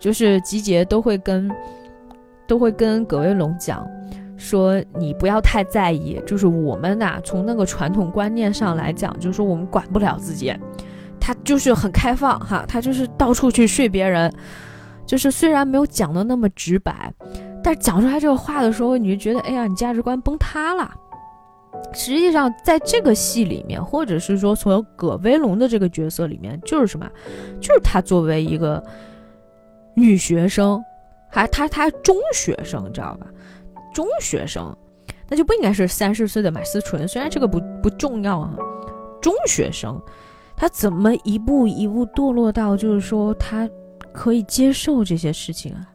[0.00, 1.48] 就是集结都会跟
[2.48, 3.86] 都会跟葛威龙讲。
[4.36, 10.54] 说你不要太在意，就是我们呐，从那个传统观念上来讲，就是说我们管不了自己，
[11.20, 14.32] 他就是很开放哈，他就是到处去睡别人，
[15.06, 17.12] 就是虽然没有讲的那么直白，
[17.62, 20.90] 但讲出来这个话的时候，你就觉得哎呀，你价值观崩塌了。
[21.92, 27.08] 实际上，在这个戏里面，或者是说从葛威龙的这个角色里面，就是什么，
[27.60, 28.82] 就是他作为一个
[29.94, 30.82] 女学生，
[31.28, 33.26] 还他他中学生，你知道吧？
[33.94, 34.76] 中学生，
[35.28, 37.08] 那就不应该是三十岁的马思纯。
[37.08, 38.54] 虽然这个不不重要啊，
[39.22, 39.98] 中学生，
[40.56, 43.66] 他怎么一步一步堕落到就是说他
[44.12, 45.88] 可以接受这些事情啊？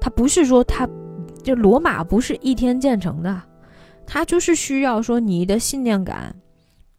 [0.00, 0.88] 他不是说他，
[1.44, 3.42] 就罗马不是一天建成的，
[4.06, 6.34] 他就是需要说你的信念感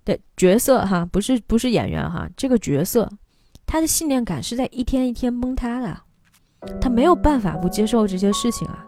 [0.06, 3.10] 的角色哈，不是不是演员哈，这个角色
[3.66, 5.98] 他的信念感是在一天一天崩塌的，
[6.80, 8.86] 他没有办法不接受这些事情啊。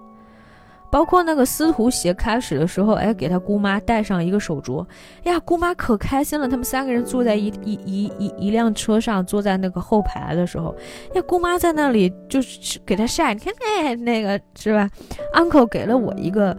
[0.91, 4.85] 包括那个司徒协开始的时候，哎，给他姑妈戴上一个手镯，
[5.25, 6.47] 哎呀，姑妈可开心了。
[6.47, 10.73] 他们三个人坐在一一一一一辆车上，坐在那个后排的时候，
[11.13, 14.89] 呀，姑妈在那里就是给他晒，你看，哎，那个是吧
[15.33, 16.55] ？uncle 给了我一个，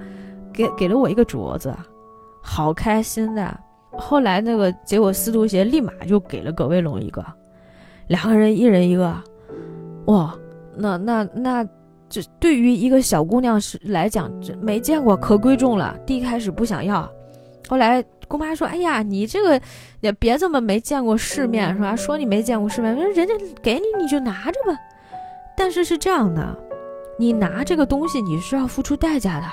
[0.53, 1.75] 给给了我一个镯子，
[2.43, 3.59] 好开心的。
[3.93, 7.25] 后来那个结果，司徒协立马就给了葛卫龙一个，
[8.09, 9.17] 两个人一人一个，
[10.07, 10.35] 哇，
[10.77, 11.67] 那那那。
[12.17, 15.95] 这对于一个小姑娘是来讲，这没见过可贵重了。
[16.07, 17.07] 第一开始不想要，
[17.69, 19.61] 后来姑妈说：“哎呀，你这个
[20.01, 21.95] 也别这么没见过世面，是吧？
[21.95, 24.75] 说你没见过世面，人家给你你就拿着吧。
[25.55, 26.59] 但是是这样的，
[27.19, 29.47] 你拿这个东西你是要付出代价的，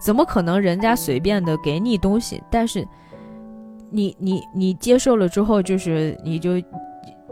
[0.00, 2.42] 怎么可能人家随便的给你东西？
[2.50, 2.84] 但是
[3.88, 6.60] 你你你接受了之后，就是你就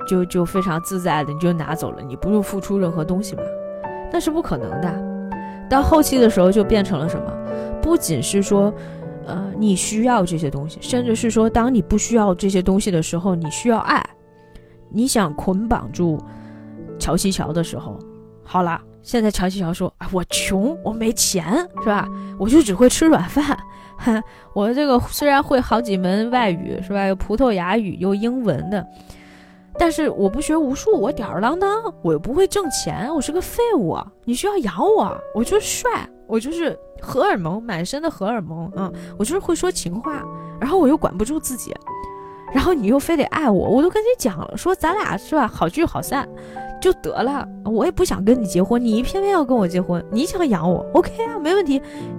[0.06, 3.42] 就就非常自在的你就拿走了，你不用付出任何东西嘛。”
[4.12, 5.16] 那是不可能的。
[5.68, 7.32] 到后期的时候，就变成了什么？
[7.82, 8.72] 不仅是说，
[9.26, 14.04] 呃，你需要这些东西，甚至是说，当你不需要这些东西的时候，你需要爱。
[14.88, 16.18] 你想捆绑住
[16.98, 17.98] 乔西乔的时候，
[18.44, 21.44] 好了，现在乔西乔说：“啊，我穷，我没钱，
[21.82, 22.08] 是吧？
[22.38, 23.58] 我就只会吃软饭。
[24.54, 27.06] 我这个虽然会好几门外语，是吧？
[27.06, 28.86] 有葡萄牙语，有英文的。”
[29.78, 33.96] 但是我不学无术，我吊儿郎当，我又不会挣钱，我是个废物。
[34.24, 40.24] 你需要养我，我就是帅，我就是荷尔蒙满身的荷尔蒙啊，我就是会说情话，
[40.58, 41.74] 然后我又管不住自己，
[42.52, 46.26] 然后你又非得爱我，我都跟你讲了，说咱俩是吧，好聚好散
[46.80, 51.74] 就得了，我也不想跟你结婚，你偏偏要跟我结婚，你想养我，OK 啊，没问题，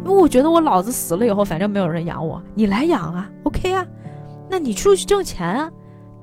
[0.05, 3.85] 因为我觉得我老子死了以后，反正没有人养我，你来养啊，OK 啊，
[4.47, 5.71] 那你出去挣钱啊。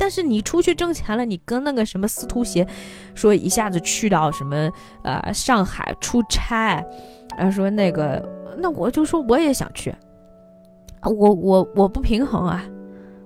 [0.05, 2.69] 但是你出去挣钱了，你跟那个什么司徒协
[3.15, 4.71] 说一下子去到什么
[5.03, 6.85] 呃上海出差，
[7.39, 8.23] 然后说那个
[8.59, 9.95] 那我就说我也想去，
[11.01, 12.63] 我我我不平衡啊，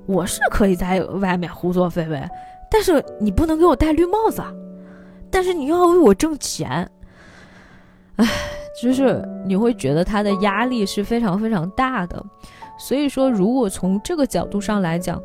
[0.07, 2.23] 我是可以在外面胡作非为，
[2.71, 4.41] 但是你不能给我戴绿帽子，
[5.33, 6.89] 但是你又要为我挣钱，
[8.19, 8.25] 唉，
[8.81, 12.25] 就是你会觉得他的压力是非常非常大的，
[12.79, 15.21] 所以说如果从这个角度上来讲。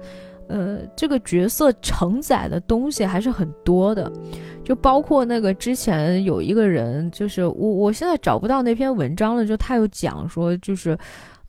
[0.47, 4.11] 呃，这个角色承载的东西还是很多的，
[4.63, 10.97] 就包括那个之前有一个人，就是我我现在找不到那篇文章了，就他有讲说，就是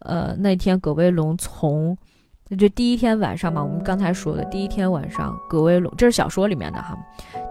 [0.01, 1.97] 呃那天葛威龙从
[2.59, 6.97] 就第一天晚上嘛，我们刚才说的第一天晚上，葛威龙这是小说里面的哈，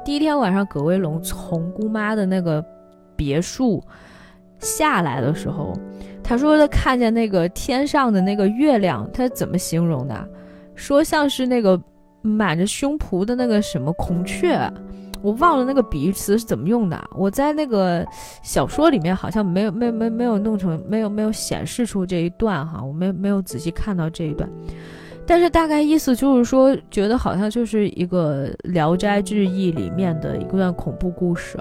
[0.05, 2.63] 第一天晚上葛威龙从姑妈的那个
[3.15, 3.83] 别墅
[4.59, 5.73] 下来的时候，
[6.23, 10.29] 他说他看见那个天上的那个月亮，他怎么形容的？
[10.75, 11.79] 说像是那个
[12.21, 14.57] 满着胸脯的那个什么孔雀，
[15.21, 17.09] 我忘了那个比喻词是怎么用的。
[17.15, 18.05] 我在那个
[18.41, 24.49] 小说里面好像没有没没没有弄成没有没有显示出这一段哈，我没没有仔细看到这一段。
[25.25, 31.57] 但是大概意思就是说，觉得好像就是一个《聊斋志异》里面的一段恐怖故事，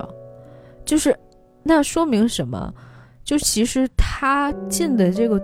[0.85, 1.17] 就是
[1.63, 2.75] 那说明什么？
[3.23, 5.41] 就其实他进的这个，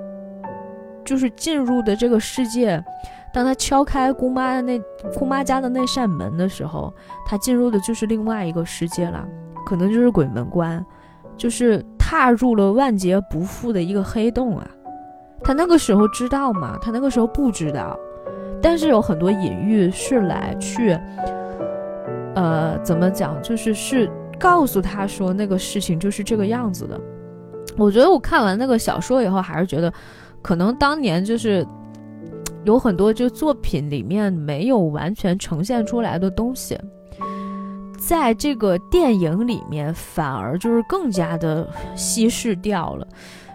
[1.05, 2.85] 就是进入的这个世界。
[3.39, 4.81] 当他敲开姑妈的那
[5.17, 6.93] 姑妈家的那扇门的时候，
[7.25, 9.25] 他进入的就是另外一个世界了，
[9.65, 10.85] 可能就是鬼门关，
[11.37, 14.69] 就是踏入了万劫不复的一个黑洞啊。
[15.45, 16.77] 他那个时候知道吗？
[16.83, 17.97] 他那个时候不知道，
[18.61, 20.99] 但是有很多隐喻是来去，
[22.35, 23.41] 呃，怎么讲？
[23.41, 27.01] 就是是告诉他说那个事情就是这个样子的。
[27.77, 29.93] 我觉得我看完那个小说以后，还是觉得，
[30.43, 31.65] 可能当年就是。
[32.69, 36.79] 有很多就作品里面没有完全呈现出来的东西，
[37.99, 43.09] 在这个电影里面反而就是更加的稀释掉了。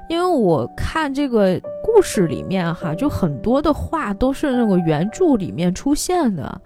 [0.09, 6.61] 因为我看这个故事里面哈，就很多的话都是那个原著里面出现的。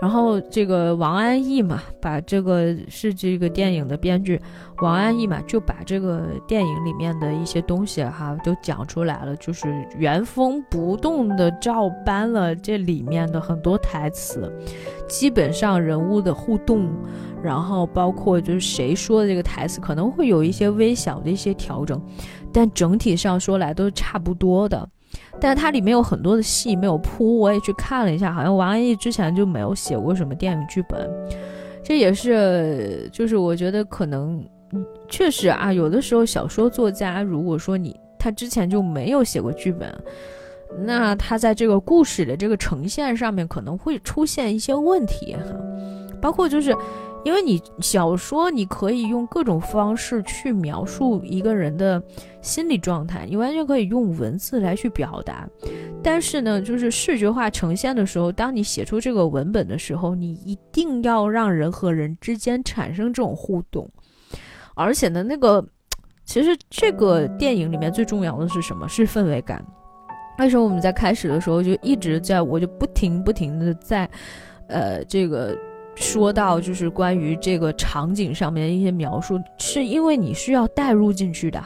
[0.00, 4.40] 然后这个王安忆嘛，把这个是这个电影的编剧
[4.80, 14.52] 王安忆嘛，就把这个电影里面的一些东西哈都讲出来了，就是原封不动的照搬了这里面的很多台词，
[15.08, 16.88] 基本上人物的互动，
[17.42, 22.00] 然后包括就是谁说的这个台词可能会有一些微小的一些调整，
[22.52, 24.88] 但整体上说来都是差不多的。
[25.40, 31.10] 但是它里面有很多的戏没有铺，我也去看了一下，好像王安忆之前就没有写过什么电影剧本，
[31.82, 34.44] 这也是就是我觉得可能
[35.08, 39.92] 确实啊，有的时候小说作家如果说你他之前就没有写过剧本，
[40.84, 45.42] 那他在这个故事的这个呈现上面可能会出现一些问题哈，
[46.20, 46.76] 包括就是
[47.24, 52.02] 因为你小说你可以用各种方式去描述一个人的
[52.42, 55.48] 心理状态，你完全可以用文字来去表达。
[56.02, 63.90] 但是呢，就是视觉化呈现的时候，当你写出这个文本的时候，你一定要让人和人之间产生这种互动。
[64.78, 65.62] 而且呢，那个
[66.24, 68.88] 其实这个电影里面最重要的是什么？
[68.88, 69.64] 是氛围感。
[70.38, 74.08] 那时候我们在开始的时候就一直在，我就不停不停的在，
[74.68, 75.58] 呃，这个
[75.96, 81.60] 说到就是关于这个场景上面的一些描述，是因为你需要带入进去的，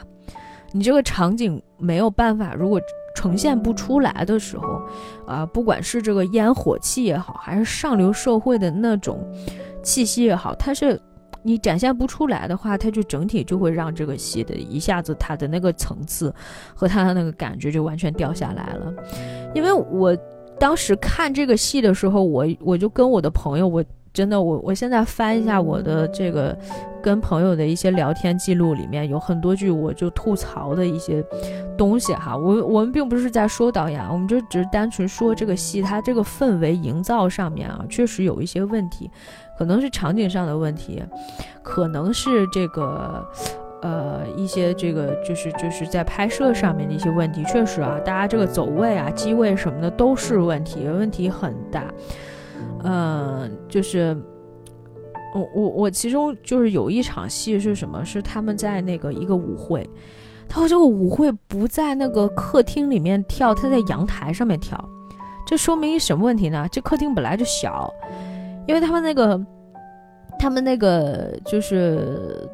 [0.71, 2.81] 你这个场景没有办法，如果
[3.15, 4.81] 呈现不出来的时候，
[5.27, 9.23] 啊，不管是这个烟火气也好，还是上流社会的那种
[9.83, 10.99] 气息也好，它是。
[11.43, 16.33] 你展现不出来的话，它就整体就会让这个戏的一下子它的那个层次
[16.73, 18.93] 和它的那个感觉就完全掉下来了。
[19.53, 20.17] 因为我
[20.59, 23.83] 当时看这个戏的时候，我我就跟我的朋友，我
[24.13, 26.55] 真的我我现在翻一下我的这个
[27.01, 31.23] 跟朋友的一些聊天记录里面，有很多句我就吐槽的一些
[31.75, 32.37] 东西哈。
[32.37, 39.09] 我我们并不是在说导演，我们就只是单纯说这个戏它这个氛围营造上面啊，确实有一些问题。
[39.57, 41.03] 可能是场景上的问题，
[41.61, 43.23] 可能是这个，
[43.83, 47.43] 呃，一些这个就是就是在拍摄上面的一些问题。
[47.43, 51.85] 确实啊，大家这个走位啊、机位什么的都是问题，问题很大。
[52.83, 54.15] 嗯，就是
[55.33, 58.03] 我我我其中就是有一场戏是什么？
[58.03, 59.89] 是他们在那个一个舞会，
[60.47, 64.77] 他说这个舞会不在那个客厅里面跳，他在阳台上面跳，
[65.47, 66.67] 这说明一什么问题呢？
[66.71, 67.91] 这客厅本来就小。
[68.65, 69.37] 因为他们那个，
[70.39, 72.47] 他们那个就是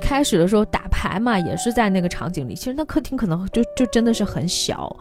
[0.00, 2.54] 开始的时候打牌嘛，也是在那个场景里。
[2.54, 4.96] 其实那客厅可能就就真的是很小。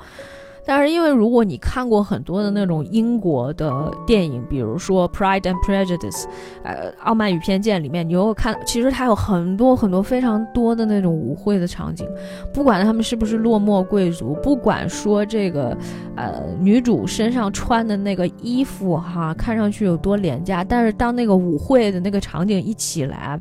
[0.71, 6.25] 但是，因为如果你看过很多的那种英国的电影，比如说《Pride and Prejudice》，
[6.61, 12.07] 呃，《傲慢与偏见》里面，你有看，其实它有很多很多非常多的那种舞会的场景，
[12.53, 15.75] 不管他们是不是落寞贵族，不管说这个，
[16.15, 23.39] 呃，女主身上穿的那个衣服哈，看上去有多廉价，但是当那个舞会的那个场景一起来，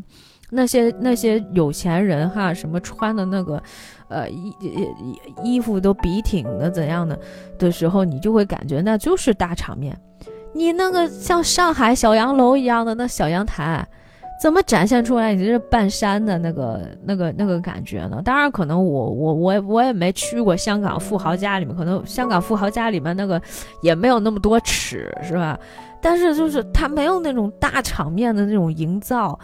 [0.48, 3.62] 那些那些有钱人哈，什么穿的那个。
[4.08, 7.18] 呃，衣衣衣服都笔挺的怎样的
[7.58, 9.98] 的时候，你就会感觉那就是大场面。
[10.54, 13.86] 你那个像上海小洋楼一样的那小阳台，
[14.42, 18.22] 怎么展现出来你这是半山的那个那个那个感觉呢？
[18.24, 23.40] 当然，可能我我我我也没去过香港富豪家里面，可能香港富豪家里面那个
[23.82, 25.58] 也没有那么多尺，是吧？
[26.00, 29.38] 但是就是他没有那种大场面的那种营造。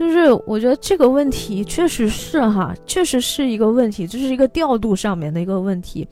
[0.00, 6.08] 就是我觉得这个问题确实是哈，确实是一个问题，这是一个调度上面的一个问题。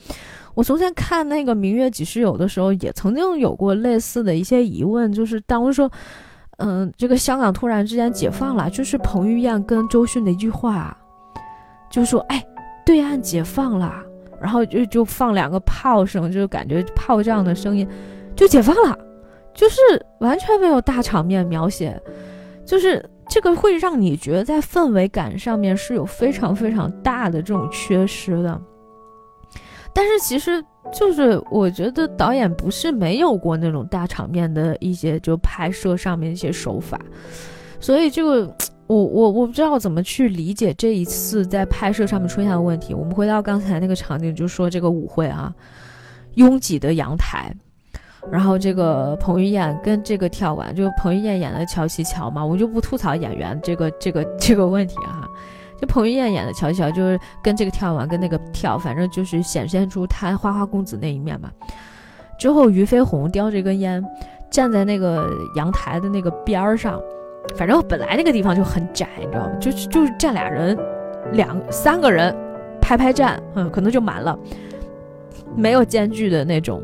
[0.55, 5.91] 我昨天看那个《明月几时有》的时候，也曾经有过类似的一些疑问，就是当时说，
[6.59, 10.95] 嗯，这个香港突然之间解放了，就是彭于晏跟周迅的一句话，
[11.91, 12.45] 就说，哎，
[12.85, 13.91] 对岸解放了，
[14.39, 17.89] 然后就就放两个炮声，就感觉炮仗的声音，
[18.37, 18.99] 就解放了，
[19.55, 19.81] 就是
[20.21, 21.99] 完全没有大场面描写，
[22.67, 23.03] 就是。
[23.29, 28.61] 这个会让你觉得在氛围感上面是有非常非常大的这种缺失的，
[29.93, 36.99] 但是其实就是我觉得导演不是没有过那种大场面的一些就拍摄上面一些手法，
[37.79, 38.47] 所以这个
[38.87, 42.95] 我我我不知道怎么去理解这一次在拍摄上面出现的问题。
[42.95, 45.55] 我们回到刚才那个场景，就说这个舞会啊，
[46.37, 47.55] 拥挤的阳台。
[48.31, 55.27] 然后这个彭于晏跟这个跳完，就彭于晏演的乔琪乔嘛，我就不吐槽演员这个这个这个问题哈。
[55.81, 61.49] 就彭于晏演的乔琪乔，就是跟这个跳完跟那个跳，反正就是显现出他花花公子那一面嘛。
[62.39, 64.05] 之后俞飞鸿叼着一根烟，
[64.51, 67.01] 站在那个阳台的那个边儿上，
[67.55, 69.53] 反正本来那个地方就很窄，你知道吗？
[69.61, 70.77] 就是就是站俩人，
[71.33, 72.37] 两三个人
[72.81, 74.37] 排排站，嗯，可能就满了，
[75.55, 76.83] 没有间距的那种。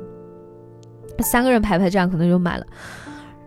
[1.23, 2.67] 三个人排排站可能就满了，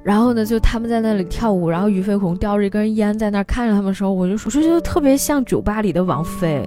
[0.03, 6.65] 然后呢，就他们在那里跳舞，然后俞飞鸿叼着一根烟在那看着他们的时候，我就说，我就特别像酒吧里的王菲，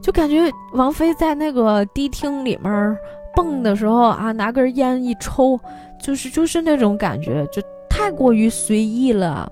[0.00, 2.96] 就感觉王菲在那个迪厅里面
[3.34, 5.58] 蹦的时候啊，拿根烟一抽，
[6.00, 7.60] 就是就是那种感觉，就
[7.90, 9.50] 太过于随意了。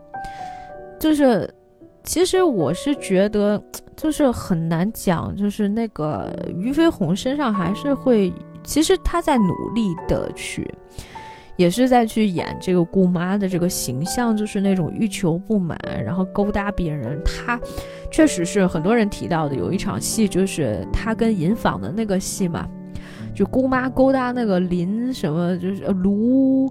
[0.99, 1.53] 就是，
[2.05, 3.61] 其实我是觉得，
[3.97, 8.32] 就是很难讲，就是那个俞飞鸿身上还是会。
[8.66, 10.68] 其实他在努力的去，
[11.56, 17.18] 也是在去演这个姑妈的这个形象，就是那种欲求不满，然后勾搭别人。
[17.24, 17.58] 他
[18.10, 22.68] 确实是很多人提到的，有一场戏就是他跟银坊的那个戏嘛，
[23.34, 26.70] 就姑妈勾搭那个林什么，就是卢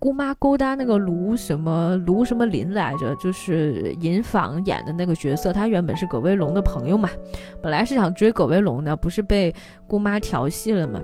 [0.00, 7.08] 姑妈勾搭那个卢什么卢什么林来着，就是尹昉演的那个角色，他原本是葛威龙的朋友嘛，
[7.62, 9.54] 本来是想追葛威龙的，不是被
[9.86, 11.00] 姑妈调戏了嘛？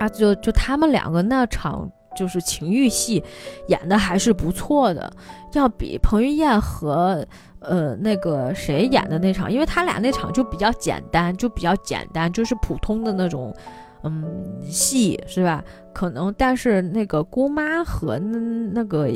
[0.00, 3.22] 啊，就就他们两个那场就是情欲戏
[3.68, 5.12] 演的还是不错的，
[5.52, 7.24] 要比彭于晏和
[7.60, 13.54] 呃那个谁演的那场，因为他俩那场就比较简单，就比较简单，就是普通的那种。
[14.02, 14.24] 嗯，
[14.62, 15.62] 戏是吧？
[15.92, 18.38] 可能，但是那个姑妈和那
[18.72, 19.10] 那个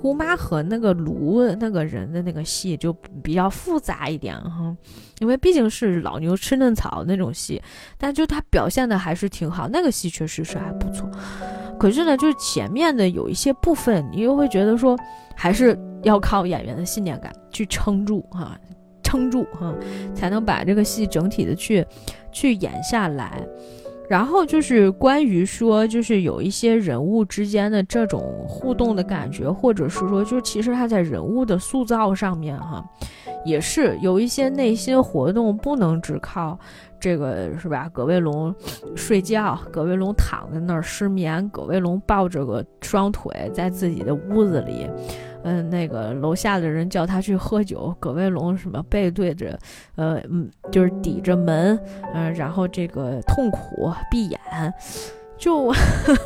[0.00, 2.92] 姑妈和那个卢那个人的那个戏就
[3.22, 4.74] 比较复杂一点哈，
[5.18, 7.60] 因为毕竟是老牛吃嫩草那种戏，
[7.98, 11.10] 但就他表现的还是挺好，那个戏确实是还不错。
[11.78, 14.96] 可是呢，就是前面的有一些部分，你又会觉得说，
[15.36, 18.56] 还是要靠演员的信念感去撑住哈，
[19.02, 19.74] 撑住哈，
[20.14, 21.84] 才能把这个戏整体的去
[22.30, 23.44] 去演下来。
[24.08, 32.82] 然后就是关于说，就是有一些人物之间的这种互动的感觉，或者是说，就其实他在人物的塑造上面哈，
[33.44, 36.58] 也是有一些内心活动，不能只靠
[36.98, 37.88] 这个是吧？
[37.92, 38.54] 葛卫龙
[38.96, 44.86] 睡觉，葛卫龙躺在那儿失眠，葛卫龙抱着个双腿在自己的屋子里。
[45.44, 49.58] 嗯，那个楼下的人叫他去喝酒，葛威龙什么背对着，
[49.96, 51.78] 呃，嗯，就是抵着门，
[52.14, 54.38] 嗯，然后这个痛苦闭眼，
[55.38, 55.72] 就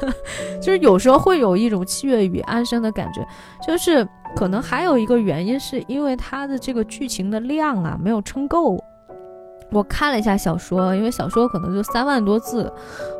[0.60, 3.26] 就是有时候会有一种七月与安生的感觉，
[3.66, 8.82] 就是可能还有一个原因是因为他的这个剧情的量啊没有撑够。
[9.72, 12.70] 我看了一下小说，因为小说可能就三万多字，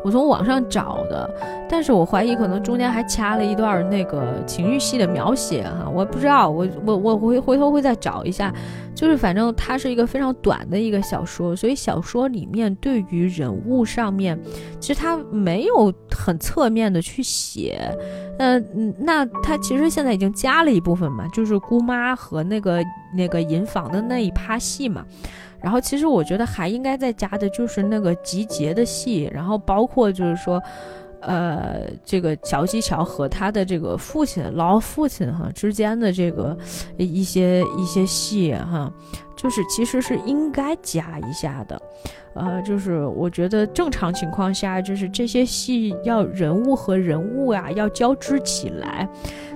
[0.05, 1.29] 我从网上找的，
[1.69, 8.53] 但是我怀疑可能中间还掐了一段那个情欲戏的描写哈，我不知道，我我我回回头会再找一下，
[8.95, 14.39] 就是反正它是一个非常短的一个小说，所以小说里面对于人物上面，
[14.79, 17.91] 其实它没有很侧面的去写，
[18.39, 22.83] 嗯，那它其实现在已经加了一部分嘛，就是姑妈和那个
[23.17, 25.05] 那个银房的那一趴戏嘛。
[25.63, 30.61] 然后其实我觉得还应该再加的就是那个集结的戏，然后包括就是说，
[31.21, 36.57] 呃，这个乔西乔和他的这个父亲老父亲哈之间的这个
[36.97, 38.93] 一些一些戏哈，
[39.43, 41.81] 就是其实是应该加一下的。
[42.35, 49.07] 呃，就是我觉得正常情况下，就是这些戏要人物和人物啊要交织起来，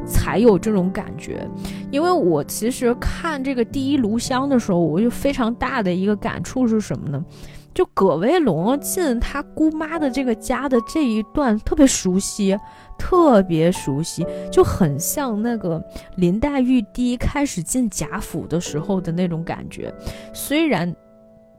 [0.05, 1.49] 才有这种感觉。
[1.91, 7.25] 因为我其实看这个第一炉香的时候，我就非常大的一个感触是什么呢？
[7.73, 12.59] 就葛威龙进他姑妈的这个家的这一段特别熟悉，
[12.99, 15.83] 特别熟悉，就很像那个
[16.17, 19.93] 林黛玉第一开始进贾府的时候的那种感觉。
[20.33, 20.95] 虽然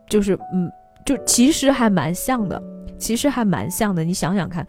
[0.09, 0.71] 就是嗯。
[1.05, 2.61] 就其实还蛮像的，
[2.97, 4.03] 其实还蛮像的。
[4.03, 4.67] 你想想看，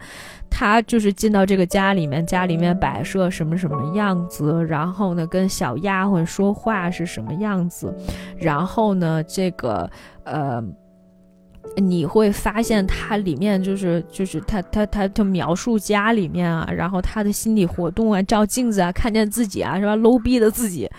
[0.49, 7.93] 她就是进到这个家里面，家里面摆设什么什么样子，然后呢，跟小丫鬟说话是什么样子，
[8.37, 9.91] 然后呢，这个
[10.23, 10.63] 呃，
[11.77, 20.89] 你会发现他里面就是就是他他他他描述家里面啊，然后他的心理活动啊，照镜子啊，看见自己啊，是吧？low 逼的自己。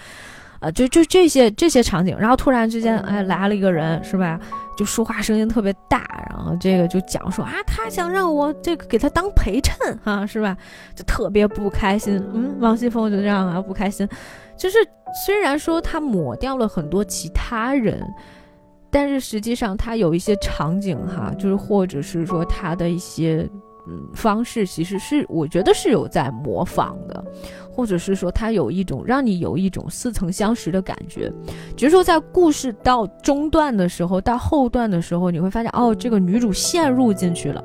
[0.60, 4.38] 啊，就就这些这些场景，然后突然之间，哎，来了一个人，是吧？
[4.76, 10.54] 就说话声音特别大，然后这个就讲说啊，他想让我这个给他当陪衬，哈，是吧？
[10.94, 12.22] 就特别不开心。
[12.34, 14.06] 嗯，王熙凤就这样啊，不开心。
[14.54, 14.76] 就是
[15.24, 17.98] 虽然说他抹掉了很多其他人，
[18.90, 23.48] 但是实际上它有一些场景，哈，就是或者是说它的一些。
[23.86, 27.24] 嗯，方式其实是我觉得是有在模仿的，
[27.72, 31.32] 或者是说它有一种让你有一种似曾相识的感觉。
[31.74, 37.64] 只是说在故事到中段的时候，到后段的时候，你会发现哦，这个女主陷入进去了，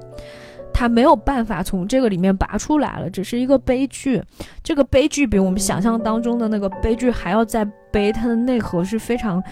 [0.73, 4.23] 她没有办法从这个里面拔出来了，只是一个悲剧。
[4.63, 9.43] 这个悲剧比我们想象当中的那个悲剧还要再悲，它的内核是非常。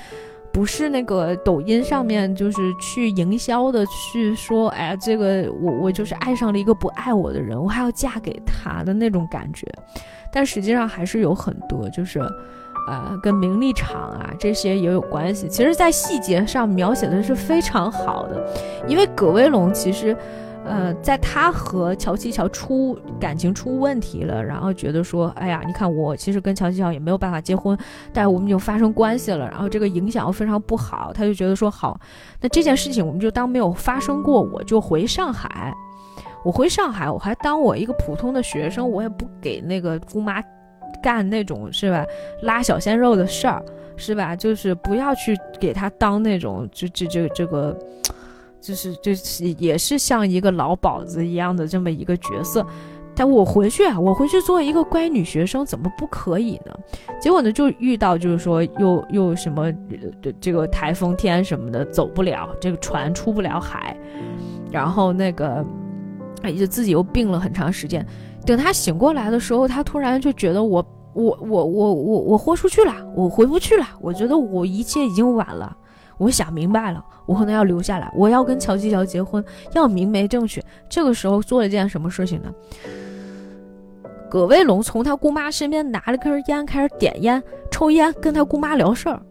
[0.53, 9.67] 不是那个抖音上面就是去营销的，去说，哎呀，这个我我就是爱上了一个不爱我的人，我还要嫁给他的那种感觉，
[10.31, 12.19] 但实际上还是有很多，就是，
[12.87, 15.47] 呃，跟名利场啊这些也有关系。
[15.47, 18.45] 其实，在细节上描写的是非常好的，
[18.87, 20.15] 因为葛威龙其实。
[20.65, 27.77] 呃，在他和乔七乔出感情出问题了，然后觉得说，哎呀，你看我其实跟乔七乔也没有办法结婚，
[28.13, 31.99] 但我们就发生关系了，然后这个影响又非常不好，他就觉得说，好，
[32.39, 35.73] 那这件事情我们就当没有发生过，我就回上海，
[36.45, 40.41] 我回上海，我还当我一个普通的学生，我也不给那个姑妈
[41.01, 42.05] 干那种是吧，
[42.43, 43.61] 拉小鲜肉的事儿，
[43.97, 44.33] 是吧？
[44.33, 47.77] 就是不要去给他当那种，就这这这个。
[48.63, 52.65] 就是就是也是像一个老鸨子一样的这么一个角色，
[53.13, 56.73] 但我回去啊，我回去做一个乖女学生，怎么不可以呢？
[57.19, 59.71] 结果呢，就遇到就是说又又什么
[60.39, 63.95] 这个台风天什么的，走不了，这个船出不了海，
[64.71, 65.63] 然后那个
[66.41, 68.05] 哎，就自己又病了很长时间。
[68.45, 73.85] 等他醒过来的时候，他突然就觉得我我我我我我豁出去了，我回不去了。
[74.01, 75.77] 我觉得我一切已经晚了。
[76.17, 79.43] 我想明白了，我可能要留下来，我要跟乔继乔结婚，
[79.73, 80.63] 要明媒正娶。
[80.89, 82.53] 这个时候做了一件什么事情呢？
[84.29, 89.21] 葛威龙从他姑妈身边拿了根烟，开始点烟、抽烟，跟他姑妈聊事儿，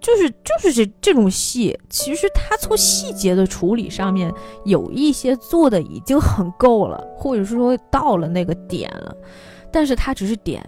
[0.00, 4.32] 就是就是这这种戏，其实他从细节的处理上面
[4.64, 9.14] 有一些做的已经很够了，或者是说到了那个点了，
[9.70, 10.66] 但是他只是点，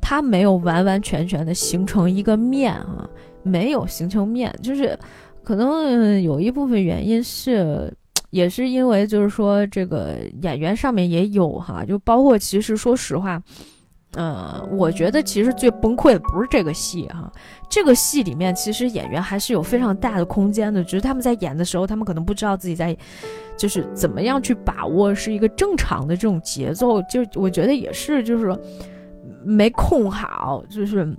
[0.00, 3.08] 他没有完完全全的形成一个面啊，
[3.46, 4.98] 没有形成面，就是
[5.42, 7.92] 可能有一部分原因是。
[8.30, 13.40] 也是因为，就是说这个演员上面也有哈，就包括其实说实话，
[14.14, 17.32] 呃，我觉得其实最崩溃的不是这个戏哈，
[17.70, 22.94] 这个戏里面其实演员还是有非常大的空间的，只是他们在演的时候，他们可能不知道自己在，
[23.56, 28.54] 就是怎么样去把握是一个正常的这种节奏，就我觉得也是就是
[29.44, 31.16] 没控好，就是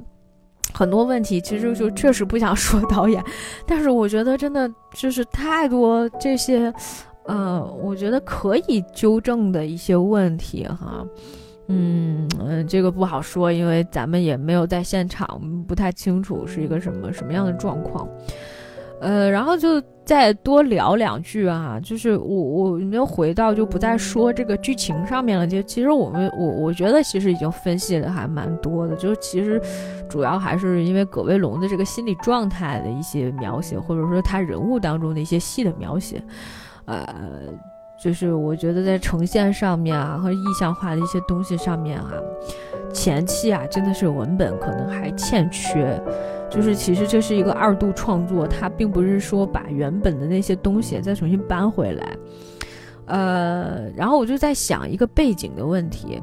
[0.77, 3.23] 很多问题其实就确实不想说导演，
[3.65, 6.71] 但是我觉得真的就是太多这些。
[7.25, 11.05] 呃，我觉得可以纠正的一些问题哈，
[11.67, 18.07] 嗯嗯，这个不好说，因为咱们也没有在现场，不太清楚是一个什么什么样的状况。
[18.99, 25.45] 呃，然后就再多聊两句啊，就是我我们就回到就不再说这个剧情上面了。
[25.45, 29.61] 就其实我们我我觉得其实已经分析的还蛮多的，就是其实
[30.09, 36.23] 主要还是因为葛威龙的这个心理状态的一些描写，或者说他人物当中的一些戏的描写。
[36.85, 37.05] 呃，
[38.01, 42.13] 就是我觉得在呈现上面啊，和意象化的一些东西上面啊，
[42.93, 46.01] 前期啊，真的是文本可能还欠缺。
[46.57, 52.17] 就是其实这是一个二度创作，它并不是说把原本的那些东西再重新搬回来。
[53.05, 56.19] 呃，然后我就在想一个背景的问题。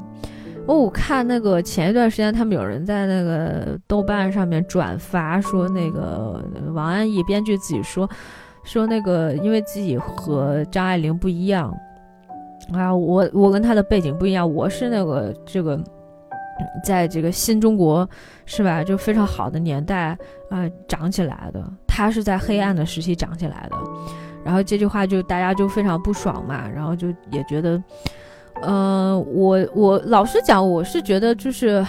[0.66, 8.10] 哦，我看那个前一段时间他们有人在那个豆瓣上面转发说，那个王安忆编剧自己说。
[8.64, 11.72] 说那个，因为自己和张爱玲不一样
[12.72, 15.78] 啊，我我跟她的背景不一样，我是那个这个，
[16.84, 18.08] 在这个新中国
[18.46, 20.16] 是吧，就非常好的年代
[20.50, 23.76] 啊长起来的，他是在黑暗的时期长起来的，
[24.44, 27.82] 然后这句话就大家就非常不爽嘛，然后就也觉得，
[28.62, 31.84] 呃，我我老实讲，我是觉得就是，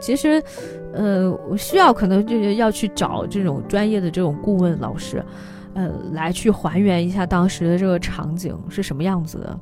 [0.00, 0.42] 其实，
[0.92, 5.24] 呃，我需要可能就是要去找这种专业的这种顾问老师。
[5.74, 9.56] 呃，来去还原一下当时的这个场景是什么样子的，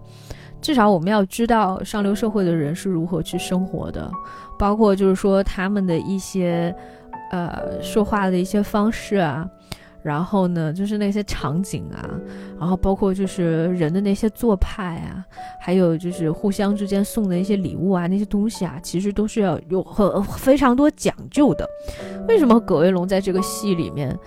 [0.67, 4.11] 至少我们要知道上流社会的人是如何去生活的，
[4.59, 6.75] 包括就是说他们的一些
[7.31, 9.49] 呃说话的一些方式啊，
[10.03, 12.11] 然后呢就是那些场景啊，
[12.59, 15.25] 然后包括就是人的那些做派啊，
[15.61, 21.65] 还有就是互相之间送的一些礼物啊，那些东西啊，其实都是要有很非常多讲究的。
[22.27, 24.19] 为什么葛威龙在这个戏里面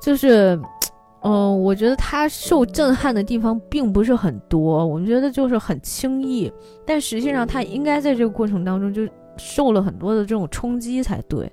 [0.00, 0.58] 就是？
[1.22, 6.50] 嗯，我觉得他受震撼的地方并不是很多，我觉得就是很轻易，
[6.86, 9.06] 但实际上他应该在这个过程当中就
[9.36, 11.50] 受了很多的这种冲击才对，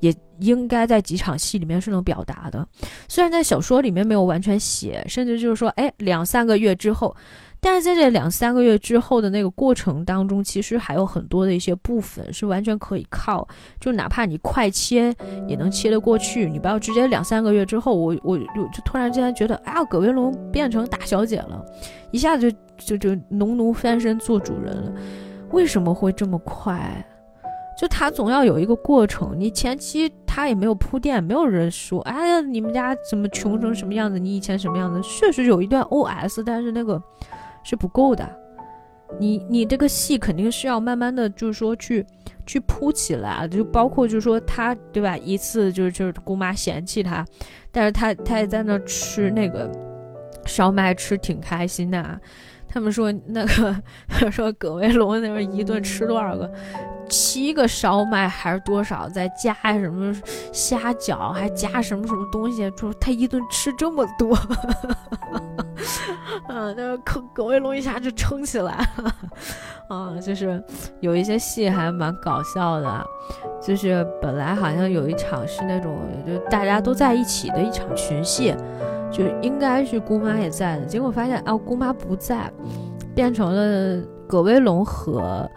[0.00, 2.66] 也应该在几场戏里面是能表达的，
[3.08, 7.14] 虽然在小说里面没有完全写，甚至就是说，哎，两三个月之后。
[7.62, 13.46] 但是在这两三个月之后的那个过程当中，其实还有很多的一些部分是完全可以靠，
[13.78, 15.14] 就哪怕你快切
[15.46, 16.48] 也能切得过去。
[16.48, 21.62] 你不要直接两三个月之后，我我就就突然之间觉得，哎呀，葛威龙变成大小姐了，
[22.10, 24.92] 一下子就就就农奴翻身做主人了，
[25.50, 27.06] 为什么会这么快？
[27.78, 34.18] 就他总要有一个过程，你前期他也没有铺垫，没有人说，哎呀，你们家怎么穷成什么样子？
[34.18, 35.00] 你以前什么样子？
[35.02, 36.98] 确实有一段 O S，但是那个。
[37.62, 38.28] 是不够的，
[39.18, 42.04] 你你这个戏肯定是要慢慢的就是说去
[42.46, 45.16] 去铺起来，就包括就是说他对吧？
[45.16, 47.24] 一次就是就是姑妈嫌弃他，
[47.70, 49.70] 但是他他也在那吃那个
[50.46, 52.20] 烧麦，吃挺开心的啊。
[52.72, 53.74] 他们说那个
[54.30, 56.50] 说葛威龙那边一顿吃多少个？
[57.08, 59.08] 七个烧麦还是多少？
[59.08, 60.14] 再加什么
[60.52, 62.72] 虾饺，还加什么什么东西？
[62.76, 64.38] 说他一顿吃这么多，
[66.48, 69.14] 嗯，那葛葛威龙一下就撑起来了，
[69.88, 70.62] 啊，就是
[71.00, 73.04] 有一些戏还蛮搞笑的，
[73.60, 78.54] 就是本来好像有一场是那种就大家都在一起的一场群戏，
[79.10, 82.52] 就应该是姑妈也在的，结果发现啊姑妈不在，
[83.14, 84.02] 变成了。
[84.30, 85.50] 葛威龙和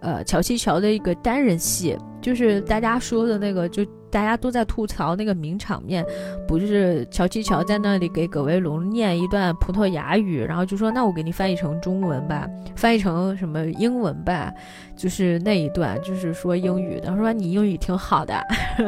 [0.00, 3.86] 呃乔西乔的一个单人戏，就是大家说的那个就。
[4.10, 6.04] 大家都在吐槽那个名场面，
[6.46, 14.52] 不是乔七乔在那里给葛威龙念一段葡萄牙语，然后就说：“那我给你翻译成中文吧，翻译成什么英文吧。
[14.96, 18.40] ”就是那一段，就是说英语的，说你英语挺好的，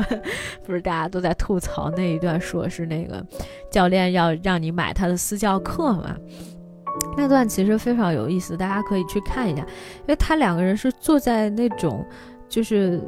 [0.64, 3.25] 不是大家都在吐槽那一段，说是那个
[3.71, 6.16] 教练要让你买他的私教课嘛？
[7.16, 12.05] 那段其实非常有意思，大家可以去看一下，因为他两个人是坐在那种。
[12.49, 13.01] 就是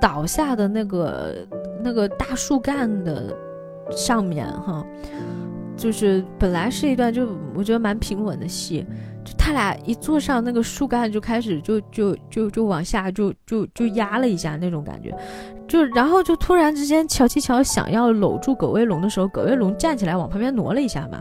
[0.00, 1.34] 倒下的那个
[1.82, 3.34] 那个大树干的
[3.90, 4.84] 上面哈，
[5.76, 8.84] 就是本来是一段就我觉得蛮平稳的戏，
[9.24, 15.16] 就他俩一坐上那个树干就开始就就就就往下就就就压了一下那种感觉，
[15.66, 21.20] 就然后就突然之间乔七乔想要搂住葛威龙的时候，葛威龙站起来往旁边挪了一下嘛，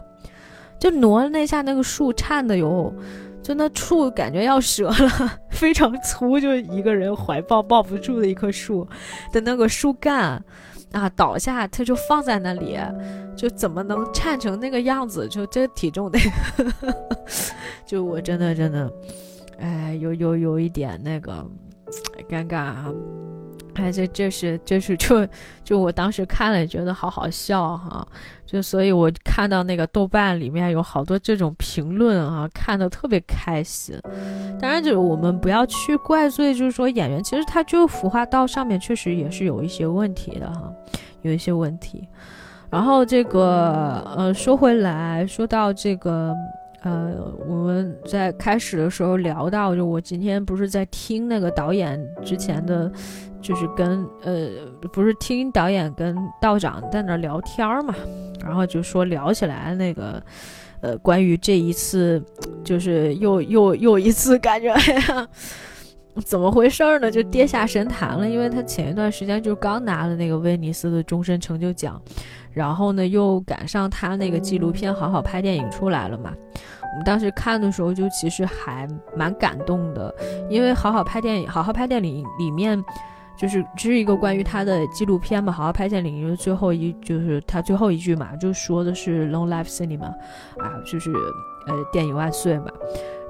[0.77, 2.93] 就挪了那下那个树颤的有。
[3.43, 8.87] 就那树感觉要折了，非常粗，就一个人怀抱抱不住的一棵树
[9.33, 10.41] 的那个树干
[10.93, 12.79] 啊，倒下它就放在那里，
[13.35, 15.27] 就怎么能颤成那个样子？
[15.27, 16.17] 就这体重得，
[17.85, 18.91] 就我真的真的，
[19.59, 21.45] 哎，有有有一点那个
[22.29, 22.91] 尴尬啊。
[23.75, 25.27] 哎，这这是这是就
[25.63, 28.07] 就我当时看了觉得好好笑哈，
[28.45, 33.99] 就所以我看到那个豆瓣里面有好多这种评论啊，看的特别开心。
[34.59, 40.71] 当然，就我们不要去怪罪，就是说演员其实他就服化道上面确实也是有一些问题的哈，
[41.23, 42.07] 有一些问题。
[42.69, 46.33] 然后这个呃，说回来说到这个。
[46.85, 47.13] 呃，
[47.47, 52.91] 我们在开始的时候聊到，就我今天不是在听那个导演之前的，
[53.43, 54.49] 就是跟呃，
[54.91, 57.93] 不是听导演跟道长在那聊天嘛，
[58.43, 60.23] 然后就说聊起来那个，
[60.81, 62.23] 呃，关于这一次，
[62.63, 65.27] 就是又又又一次感觉 哎呀，
[66.25, 67.11] 怎么回事呢？
[67.11, 72.01] 就跌下神坛了，因为他前一段时间就刚拿了那个威尼斯的终身成就奖，
[72.51, 76.31] 然后呢又赶上他那个纪录片《好好拍电影》出来了嘛。
[76.91, 78.87] 我们当时看的时候，就其实还
[79.17, 80.13] 蛮感动的，
[80.47, 82.79] 因为好好拍电影，好好拍电影里面，
[83.37, 85.51] 就是这是一个关于他的纪录片嘛。
[85.51, 90.05] 好好拍电影的最后一就是他最后一句嘛，就说的是 “Long life cinema”，
[90.57, 91.11] 啊，就是
[91.67, 92.67] 呃电影万岁嘛。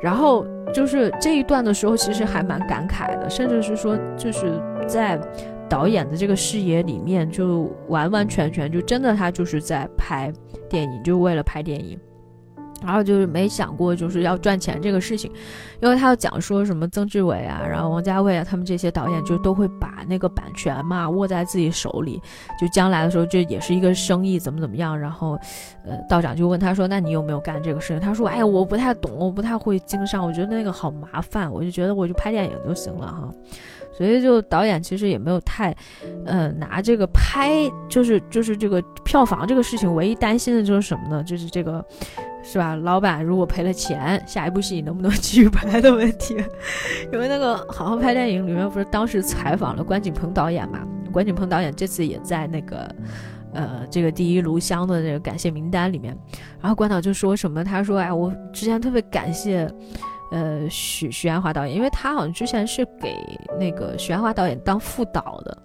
[0.02, 5.18] 然后就是这一段的时候，其实还蛮感慨的，甚至是说就是在
[5.70, 10.32] 导演的这个视野里面，就完完全全就真的他就是在拍
[10.70, 11.98] 电影，就为了拍电影。
[12.84, 15.32] 然后就是没想过就是要赚钱这个事情，
[15.82, 22.22] 因为他要讲说什么曾志伟啊，然后王家卫啊，他们这些导演就都会把那个版权嘛握在自己手里，
[22.60, 24.98] 就将来的时候这也是一个生意，怎么怎么样。
[25.00, 25.40] 然后，
[25.86, 33.32] 呃，道长就问他说：“那你有没有干这个事情？”他说：“哎呀，我不太懂，我不太会经商，我觉得那个好麻烦，我就觉得我就拍电影就行了哈。”
[33.94, 35.76] 所以就导演其实也没有太，
[36.26, 41.24] 呃，拿这个拍就是就是这个票房这个事情，唯一担心的就是什么呢？
[41.24, 41.84] 就是这个。
[42.46, 42.76] 是吧？
[42.76, 46.36] 老板如果赔了钱，下一部戏能不能 继续拍的问题？
[47.14, 50.86] 因为那个《好好拍电影》里面不是当时采访了关锦鹏导演嘛？
[51.10, 52.94] 关锦鹏导演这次也在那个，
[53.54, 56.14] 呃，这个第一炉香的这个感谢名单里面。
[56.60, 57.64] 然后关导就说什么？
[57.64, 59.66] 他说：“哎，我之前特别感谢，
[60.34, 63.16] 呃，许许鞍华导演，因为他好像之前是给
[63.60, 65.56] 那个许鞍华导演当副导的。”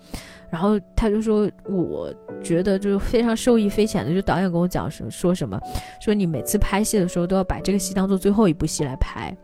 [0.50, 2.12] 然后他就说，我
[2.42, 5.60] 觉得就是非常受益匪浅的，就导演跟我讲什说什么，
[6.02, 9.34] 说你每次拍戏的时候都要把这个戏当做最后一部戏来拍。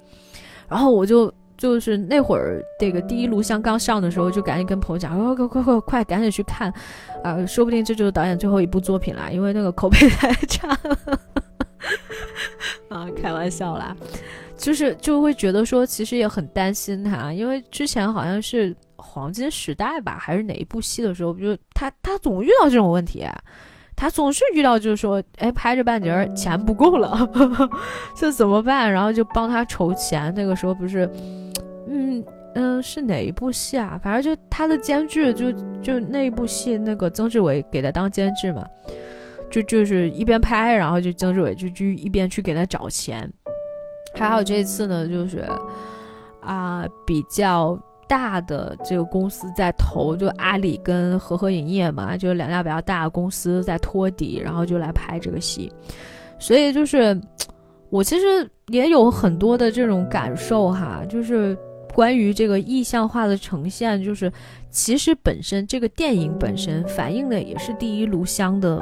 [0.68, 6.72] 然后我就就是那会儿这个第一录像刚上的时候，就赶紧跟朋友讲，说快快快快赶紧去看，
[7.22, 11.20] 啊，说不定这就是导演最后一部作品啦，因为那个口碑太差了。
[12.88, 13.94] 啊，开玩笑啦，
[14.56, 18.74] 就是就会觉得说，其实也很担心他，因为之前好像是。
[18.96, 23.22] 黄金时代吧，还是哪一部戏的时候，就他他总遇到这种问题，
[23.94, 27.28] 他总是遇到就是说，哎，拍着半截儿钱不够了，
[28.16, 28.90] 这怎么办？
[28.90, 30.32] 然后就帮他筹钱。
[30.34, 31.08] 那个时候不是，
[31.86, 32.24] 嗯
[32.54, 34.00] 嗯，是哪一部戏啊？
[34.02, 35.52] 反正就他的监制，就
[35.82, 38.64] 就那一部戏，那个曾志伟给他当监制嘛，
[39.50, 43.30] 就就是一边拍，然后就曾志伟就就一边去给他找钱。
[44.14, 45.44] 还有这次呢，就是
[46.40, 47.78] 啊，比较。
[48.06, 55.72] 大的这个公司在投，就阿里跟和合影业嘛，就两家比较大的公司在托底，然后就来拍这个戏。
[56.38, 57.18] 所以就是
[57.88, 61.56] 我其实也有很多的这种感受哈，就是
[61.94, 64.30] 关于这个意象化的呈现，就是
[64.70, 68.78] 其实本身这个电影本身反映的也是第一炉香的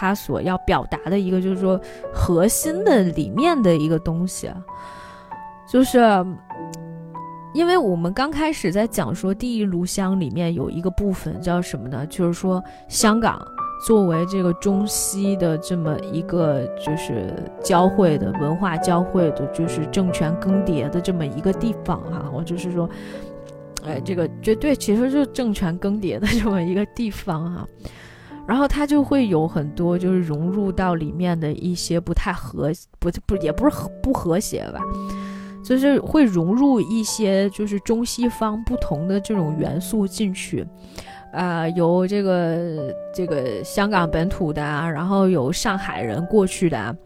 [0.00, 1.78] 他所要表达的一个，就是说
[2.12, 4.50] 核心的里面的一个东西。
[5.70, 6.00] 就是。
[7.52, 12.06] 因为我们刚开始在讲说《第一炉香》里面有一个部分叫什么呢？
[12.06, 13.44] 就是说香港
[13.84, 22.30] 作为这个中西的这么一个就是交汇的文化交汇的，就是政权更迭的这么一个地方哈。
[22.32, 22.88] 我就是说，
[23.84, 27.68] 哎，这个绝对其实就是政权更迭的这么一个地方哈。
[28.46, 34.80] 然后他就会有很多就是融入到里面的一些不太和不不也不是和不和谐吧。
[35.62, 40.66] 就是会融入一些就是中西方不同的这种元素进去，
[41.32, 46.96] 啊，有这个这个香港本土的，然后有上海人过去的，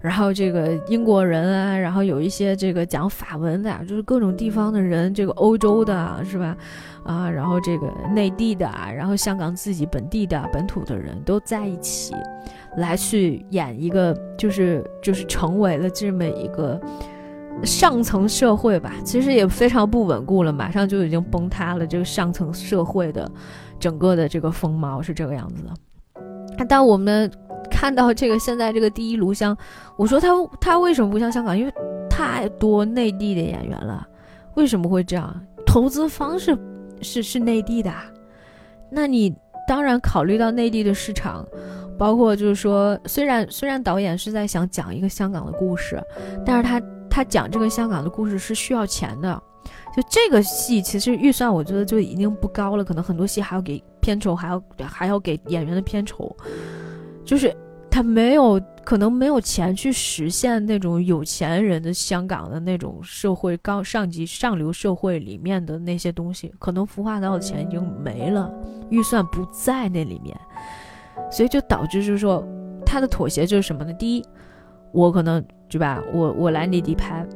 [0.00, 6.56] 然后这个英国人啊，然后有一些这个讲法文的，就是各种地方的人，这个欧洲的是吧？
[7.04, 12.14] 啊，然后这个内地的，然后香港自己本地的本土的人都在一起，
[12.78, 16.80] 来去演一个，就是就是成为了这么一个。
[17.62, 21.86] 上层社会吧，其实也非常不稳固了，马上就已经崩塌了。
[21.86, 23.30] 这个上层社会的
[23.84, 26.64] 整个的这个风貌是这个样子的。
[26.66, 27.30] 但我们
[27.70, 29.54] 看到这个现在这个第一炉香，
[29.98, 30.28] 我说他
[30.58, 31.58] 他为什么不像香港？
[31.58, 31.74] 因为
[32.08, 34.08] 太多内地的演员了。
[34.54, 35.38] 为什么会这样？
[35.66, 36.56] 投资方是
[37.02, 37.92] 是是内地的，
[38.90, 39.30] 那你
[39.68, 41.46] 当然考虑到内地的市场，
[41.98, 46.02] 包括就是说，虽然虽然导演是在想讲一个香港的故事，
[46.46, 46.80] 但是他。
[47.10, 49.40] 他讲这个香港的故事是需要钱的，
[49.94, 56.34] 就这个戏其实预算我觉得就已经不高了，可能很多戏还要给片酬，还要还要给演员的片酬，
[57.24, 57.54] 就是
[57.90, 68.52] 他没有可能没有钱去实现那种有钱人的香港的那种社会高上级上流社会里面的那些东西，可能孵化到的钱已经没了，
[68.90, 70.36] 预算不在那里面，
[71.30, 72.44] 所以就导致就是说
[72.84, 73.92] 他的妥协就是什么呢？
[73.92, 74.24] 第一，
[74.92, 75.44] 我可能。
[75.66, 76.00] 对吧？
[76.12, 77.26] 我我来内地拍，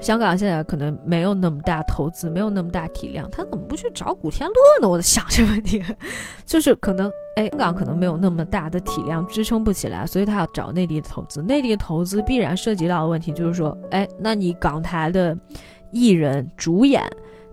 [0.00, 4.88] 香港现在可能没有那么大投资，没有那么大体量，他怎么不去找古天乐呢？
[4.88, 5.82] 我在想这个问题，
[6.44, 11.42] 就是可能哎，香港可能没有那么大的体量支撑不起来，所以他要找内地的投资。
[11.42, 15.36] 内地的投资必然涉及到的问题就是说，哎，那你港台的
[15.90, 17.02] 艺人主演，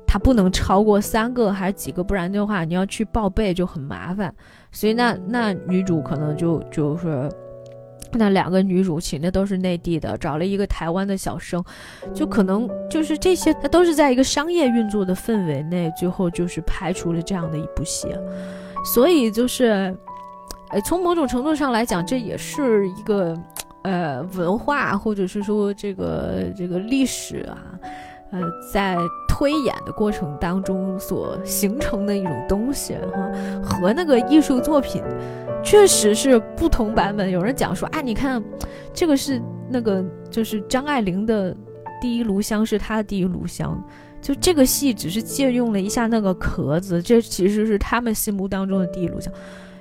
[0.05, 4.33] 他不能超过三个还是几个，不然的话你要去报备就很麻烦。
[4.71, 7.29] 所以那那女主可能就就是。
[8.16, 11.64] 那两个女主请的都是内地的，找了一个台湾的小生，
[12.14, 18.07] 就可能就是这些，它都是在一个商业运作的氛围内，最后就是拍出了这样的一部戏。
[18.93, 19.95] 所以就是，
[20.70, 23.36] 呃，从某种程度上来讲，这也是一个，
[23.84, 27.57] 呃，文化或者是说这个这个历史啊，
[28.32, 28.41] 呃，
[28.74, 28.97] 在
[29.30, 33.32] 推演的过程当中所形成的一种东西哈，
[33.64, 35.01] 和那个艺术作品。
[35.64, 37.32] 确实是不同版本。
[37.32, 38.43] 有人讲说，啊，你看，
[38.93, 41.55] 这个是那个，就是张爱玲的
[42.01, 43.82] 第一炉香是她的第一炉香，
[44.22, 49.32] 就这个戏只是借用了一下那个壳子，这其实是他们心目当中的第一炉香。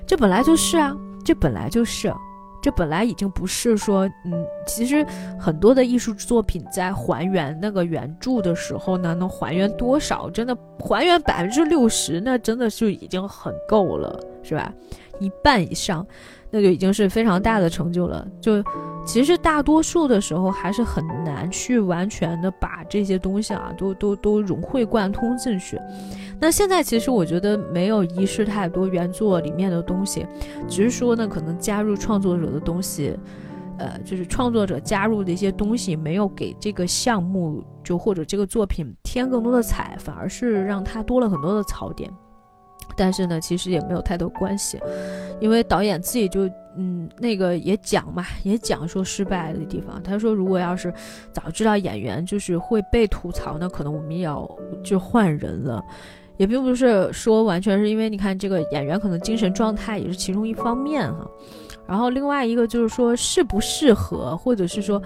[0.07, 2.13] 这本来就是啊，这本来就是，
[2.61, 5.05] 这本来已经不是说，嗯，其实
[5.39, 10.29] 很多的艺术作品在还原那个原著的时候呢，能还原多少？
[10.29, 14.73] 真的还原百分之六十，那真的就已经很够了，是吧？
[15.19, 16.05] 一半以上，
[16.49, 18.27] 那就已经是非常大的成就了。
[18.41, 18.63] 就
[19.05, 25.79] 其实大多数的时候还是很难去完全的把这些东西啊都都都融会贯通进去。
[26.39, 30.25] 那现在其实我觉得没有遗失太多原作里面的东西，
[30.67, 33.17] 只是说呢可能加入创作者的东西，
[33.77, 42.11] 呃，就是创作者加入的一些东西没有给这个项目就或者这个作品添更多的彩，反而是让它多了很多的槽点。
[42.95, 44.79] 但是呢，其实也没有太多关系，
[45.39, 50.01] 因为导演自己就嗯，那个也讲嘛，也讲说失败的地方。
[50.01, 50.93] 他说，如果要是
[51.31, 54.49] 早知道演员就是会被吐槽，那可能我们也要
[54.83, 55.83] 就换人了。
[56.37, 61.29] 也并不是说完全是因为你看这个演员可能精神状态也是其中一方面哈。
[61.85, 65.01] 然后另外一个就是说适不适合，或者是说。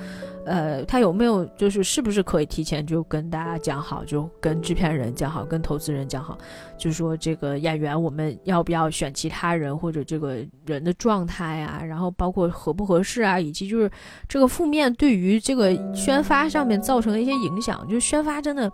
[0.47, 6.37] 呃，他有没有就是是不是可以提前就跟大家讲好，就跟制片人讲好，跟投资人讲好，
[6.77, 13.91] 就说这个演员我们要不要选其他人，或者这个人的状态啊，然后包括合不合适啊，以及就是
[14.29, 18.71] 这个负面对于这个宣发上面造成的一些影响，就宣发真的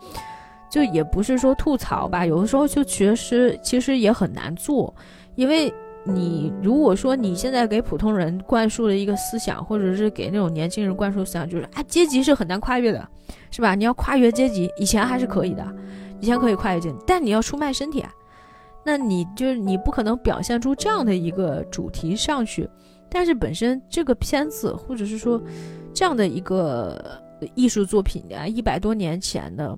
[0.69, 4.93] 就也不是说吐槽吧，有的时候就确实其实也很难做，
[5.35, 5.73] 因为。
[6.05, 13.07] 你如果说你现在给普通人灌输了一个思想，或者是给那种年轻人灌输思想，就是啊，阶级是很难跨越的，
[13.51, 13.73] 是吧？
[13.75, 15.65] 你要跨越阶级，以前还是可以的，
[16.19, 18.11] 以前可以跨越阶级，但你要出卖身体啊，
[18.83, 22.69] 那你就是你不可能表现出这样的一个主题上去。
[23.09, 25.41] 但是本身这个片子，或者是说
[25.93, 26.99] 这样的一个
[27.53, 29.77] 艺术作品啊，一百多年前的，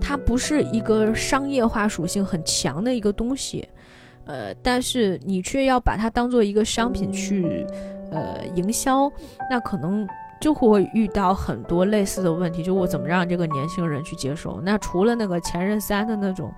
[0.00, 3.66] 它不是一个商业化属性很强的一个东西，
[4.26, 7.66] 呃，但是你却要把它当做一个商品去，
[8.10, 9.10] 呃，营销，
[9.50, 10.06] 那可能
[10.40, 14.60] 就会遇到很多类似的问题，就我怎么让这个年轻人去接受？
[14.62, 16.52] 那除了那个前任三的那种，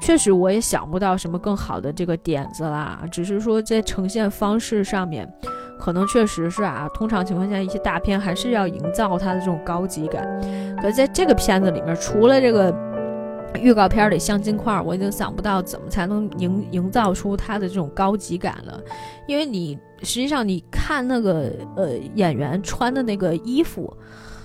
[0.00, 5.30] 确实我也想不到什么更好的这个点子啦，只是说在呈现方式上面。
[5.78, 10.26] 可能确实是啊，通常情况下，一些大片还是要营造它的这种高级感。
[10.80, 12.74] 可在这个片子里面，除了这个
[13.58, 18.80] 预告片里镶金块，我已经想不到怎么才能营营造出它的这种高级感了。
[19.26, 23.92] 因为你实际上你看那个呃演员穿的那个衣服，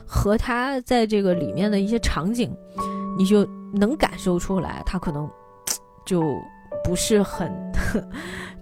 [0.05, 2.55] 和他在这个里面的一些场景，
[3.17, 5.29] 你就能感受出来，他可能
[6.05, 6.21] 就
[6.83, 7.51] 不是很。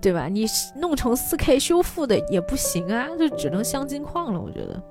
[0.01, 0.29] 对吧？
[0.29, 0.45] 你
[0.77, 4.39] 弄成四 K 修复的也不行啊，就只能镶金矿了。
[4.39, 4.81] 我觉得，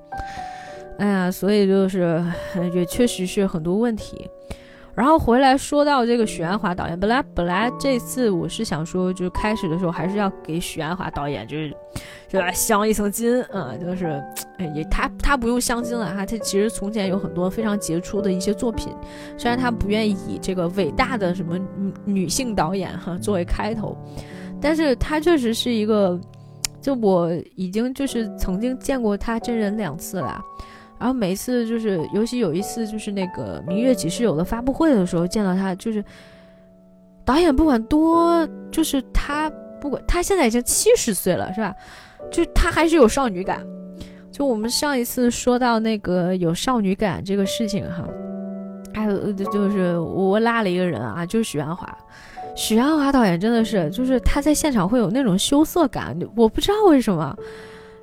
[0.99, 2.23] 哎呀，所以就是
[2.75, 4.29] 也确实是很多问题。
[4.99, 11.73] 然后回来说到这个许鞍华导演，本来本来这次我是想说，就是开始的时候还是要给许鞍华导演就是
[12.29, 14.21] 是吧镶一层金啊，就是
[14.75, 18.93] 也他他不用镶金了哈，他其实从前有很多非常杰出的一些作品，
[19.37, 21.57] 虽然他不愿意以这个伟大的什么
[22.05, 23.97] 女性导演哈作为开头。
[24.61, 26.21] 但是他确实是一个，
[26.81, 30.45] 就我已经就是曾经见过他真人两次了，
[30.99, 36.05] 然后每一次就是，尤其有一次就是那个《明月几时有》的发布会的时候见到他，就是
[37.25, 41.75] 导演不管多，就是他不管他现在已经七十岁了是吧？
[42.31, 43.65] 就他还是有少女感。
[44.31, 48.07] 就我们上一次说到那个有少女感这个事情哈，
[48.95, 51.97] 还有就是我拉了一个人啊，就是许鞍华。
[52.55, 57.37] 许鞍华导演真的是，就是他在现场会有那种羞涩感，我不知道为什么，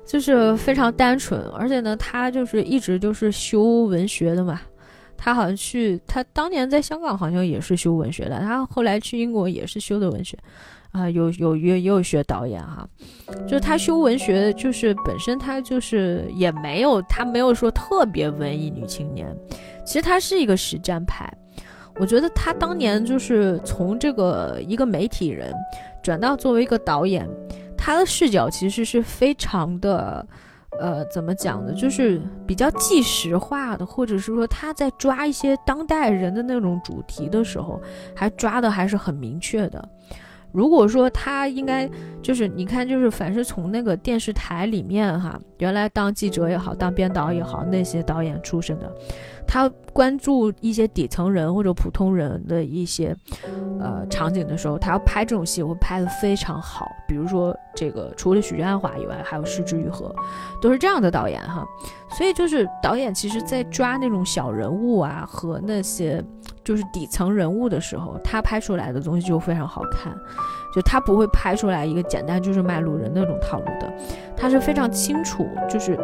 [0.06, 4.60] 就是非常单纯，而且呢，他就是一直就是修文学的嘛，
[5.16, 10.38] 他好像去，他当年在香港好像也是修文学的，他后来去英国也是修的文学，
[10.92, 12.88] 啊，有有也也有学导演哈，
[13.48, 19.26] 就是他修文学，就是本身他就是也没有，他没有说特别文艺女青年，
[19.84, 21.28] 其实他是一个实战派。
[21.98, 25.50] 我觉得他当年就是从这个一个媒体人
[26.02, 27.26] 转到作为一个导演，
[27.86, 30.26] 他的视角其实是非常的，
[30.80, 31.72] 呃，怎么讲呢？
[31.72, 37.80] 就是比较纪实化的，或者是说他在抓一些当代人的那种主题的时候，
[38.12, 39.88] 还抓的还是很明确的。
[40.50, 41.88] 如果说他应该
[42.20, 48.92] 就是你看，就是凡是从那个电视台里面哈，原来当记者也好，当编导也好，那些导演出身的。
[49.46, 53.16] 他关注一些底层人或者普通人的一些，
[53.80, 56.86] 呃场景的时候，他要拍这种戏会拍得非常好。
[57.08, 60.14] 比如说这个，除了许鞍华以外，还有失之愈合，
[60.60, 61.64] 都是这样的导演哈。
[62.10, 66.22] 所以就是导演其实在抓那种小人物啊和那些
[66.62, 70.12] 就是底层人物的时候，他拍出来的东西就非常好看。
[70.74, 73.90] 就他不会拍出来一个简单就是卖路人那种套路的，
[74.36, 75.98] 他是非常清楚，就是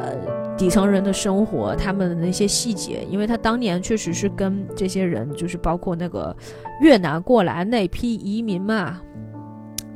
[0.00, 0.44] 呃。
[0.56, 6.34] 底层人的生活，他们的那些细节，因为他当年确实是跟这些人，就是包括那个
[6.80, 9.00] 越南过来那批移民嘛，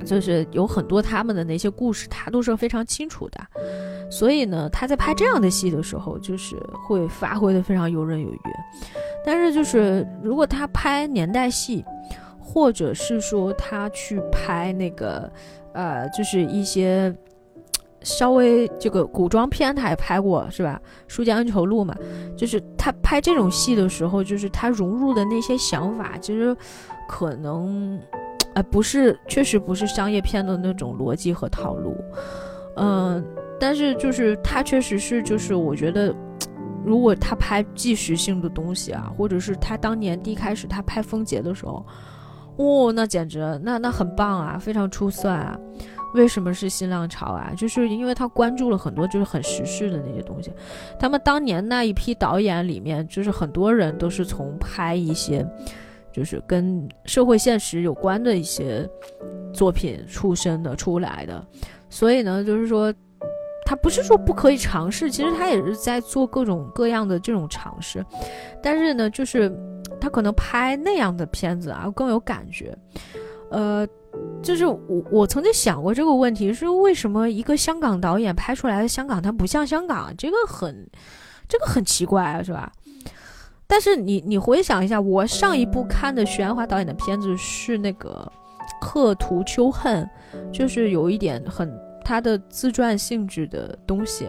[0.04, 3.40] 就是有很多他们的那些故事，他都是非常清楚的。
[4.10, 6.56] 所以呢，他在拍这样的戏的时候，就是
[6.88, 8.40] 会发挥的非常游刃有余。
[9.24, 11.84] 但是，就是如果他拍年代戏，
[12.40, 15.30] 或者是说他去拍那个，
[15.72, 17.14] 呃，就是一些。
[18.08, 20.80] 稍微这个古装片他也拍过是吧？
[21.06, 21.94] 《书剑恩仇录》嘛，
[22.36, 26.56] 就是他拍这种戏的时候，就是他融入的那些想法，其实
[27.06, 28.00] 可能，
[28.54, 31.94] 呃，不是，确实不是商业片的那种逻辑和套路，
[32.76, 33.22] 嗯，
[33.60, 36.14] 但是就是他确实是，就是我觉得，
[36.84, 41.84] 如果他拍纪实性的东西啊，或者是他当年第一开始他拍《风劫》的时候，
[42.56, 45.58] 哦，那简直，那那很棒啊，非常出色啊。
[46.14, 47.52] 为什么是新浪潮啊？
[47.56, 50.50] 就是因为他关注了很多就是很时事的那些东西。
[50.98, 55.46] 他们当年那一批导演里面，就是很多人都是从拍一些，
[56.10, 58.88] 就是跟社会现实有关的一些
[59.52, 61.46] 作品出身的出来的。
[61.90, 62.92] 所以呢，就是说，
[63.66, 68.04] 他不是说不可以尝试，其实他也是在做各种各样的这种尝试。
[68.62, 69.54] 但是呢，就是
[70.00, 72.74] 他可能拍那样的片子啊更有感觉，
[73.50, 73.86] 呃。
[74.42, 80.14] 就是我，我曾经想过这个问题，是为什么一个香港导演拍出来的香港，它不像香港？
[80.16, 80.88] 这个很，
[81.48, 82.72] 这个很奇怪啊，是吧？
[83.66, 88.30] 但是你，你回想一下，我上一部看的徐安华导演的片子是那个
[88.80, 90.08] 《刻图秋恨》，
[90.50, 91.70] 就是有一点很
[92.02, 94.26] 他的自传性质的东西。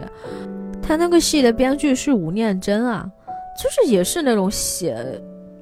[0.82, 3.08] 他那个戏的编剧是吴念真啊，
[3.56, 4.94] 就是也是那种写，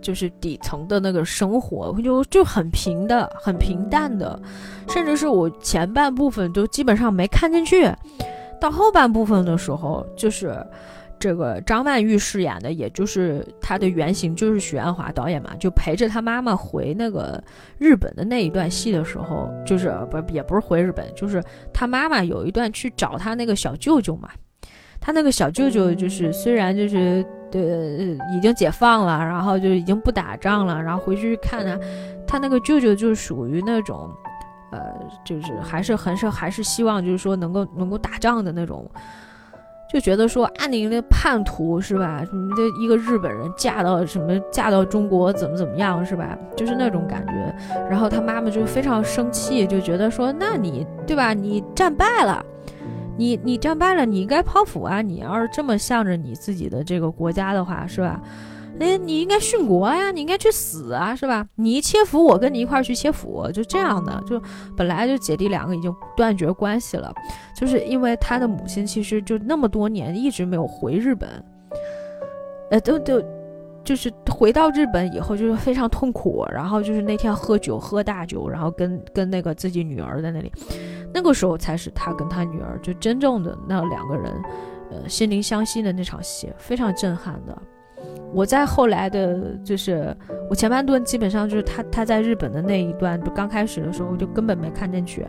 [0.01, 4.41] 就是底层的那个生活，就就很平的，很平淡的，
[4.89, 7.91] 甚至是我前半部分都基本上没看进去，
[8.61, 10.65] 到后半部分的时候，就是
[11.19, 17.43] 这个张曼玉饰演的，也就是她的原型就是许鞍华导演嘛，就陪着她妈妈回那个
[17.77, 21.43] 日本的那一段戏的时候，就是不也不是回日本，就是
[21.73, 24.29] 她妈妈有一段去找她那个小舅舅嘛。
[25.01, 27.61] 他那个小舅舅就是虽然就是呃
[28.37, 31.79] 已经解放了，然后就已经不打仗了，然后回去看他，
[32.27, 34.11] 他那个舅舅就属于那种，
[34.71, 34.81] 呃，
[35.25, 38.87] 就是还是很是还是希望就是说能够能够打仗的那种，
[39.91, 42.23] 就觉得说啊你那叛徒是吧？
[42.27, 46.37] 什么的一个日本人嫁到什么嫁到中国怎么怎么样是吧？
[46.55, 47.33] 就是那种感觉。
[47.89, 51.33] 然后他妈妈就非常生气，就觉得说那你对吧？
[51.33, 52.45] 你战败了。
[53.19, 55.03] 你你战败了，你应该剖腹啊！
[55.03, 58.23] 你要是这么向着你自己的这个国家的话，是吧？
[58.79, 61.45] 哎，你应该殉国呀，你应该去死啊，是吧？
[61.57, 64.23] 你一切腹，我跟你一块儿去切腹，就这样的。
[64.25, 64.41] 就
[64.77, 67.13] 本来就姐弟两个已经断绝关系了，
[67.57, 71.29] 就是因为他的母亲其实就那么多年一直没有回日本，
[72.71, 73.21] 呃，都都
[73.83, 80.53] 就是回到日本以后就是非常痛苦，然后就是那天喝酒喝大酒，然后跟跟那个自己女儿在那里。
[81.13, 84.33] 那个时候才是他跟他女儿就真正的那两个人，
[84.91, 87.57] 呃，心灵相惜的那场戏，非常震撼的。
[88.33, 90.15] 我在后来的，就是
[90.51, 95.27] 我前半段基本上就是他他在日本的那一段，就刚开始的时候就根本没看进去，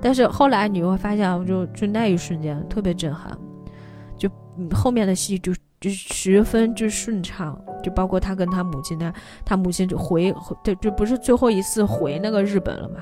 [0.00, 3.36] 但是后来你会发现，就就那一瞬间特别震撼，
[4.16, 4.30] 就
[4.72, 9.12] 后面的戏就就十分之顺畅，就包括他跟他母亲呢，
[9.44, 10.32] 他母亲就回，
[10.62, 13.00] 对，就不是最后一次回那个日本了嘛。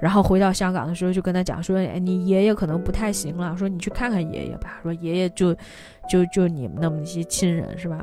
[0.00, 4.78] 然后回到香港的时候，就跟他讲说：“哎，你爷爷可能不太行了，说你去看看爷爷吧。
[4.82, 5.52] 说爷爷就，
[6.08, 8.00] 就就你们那么一些亲人是吧？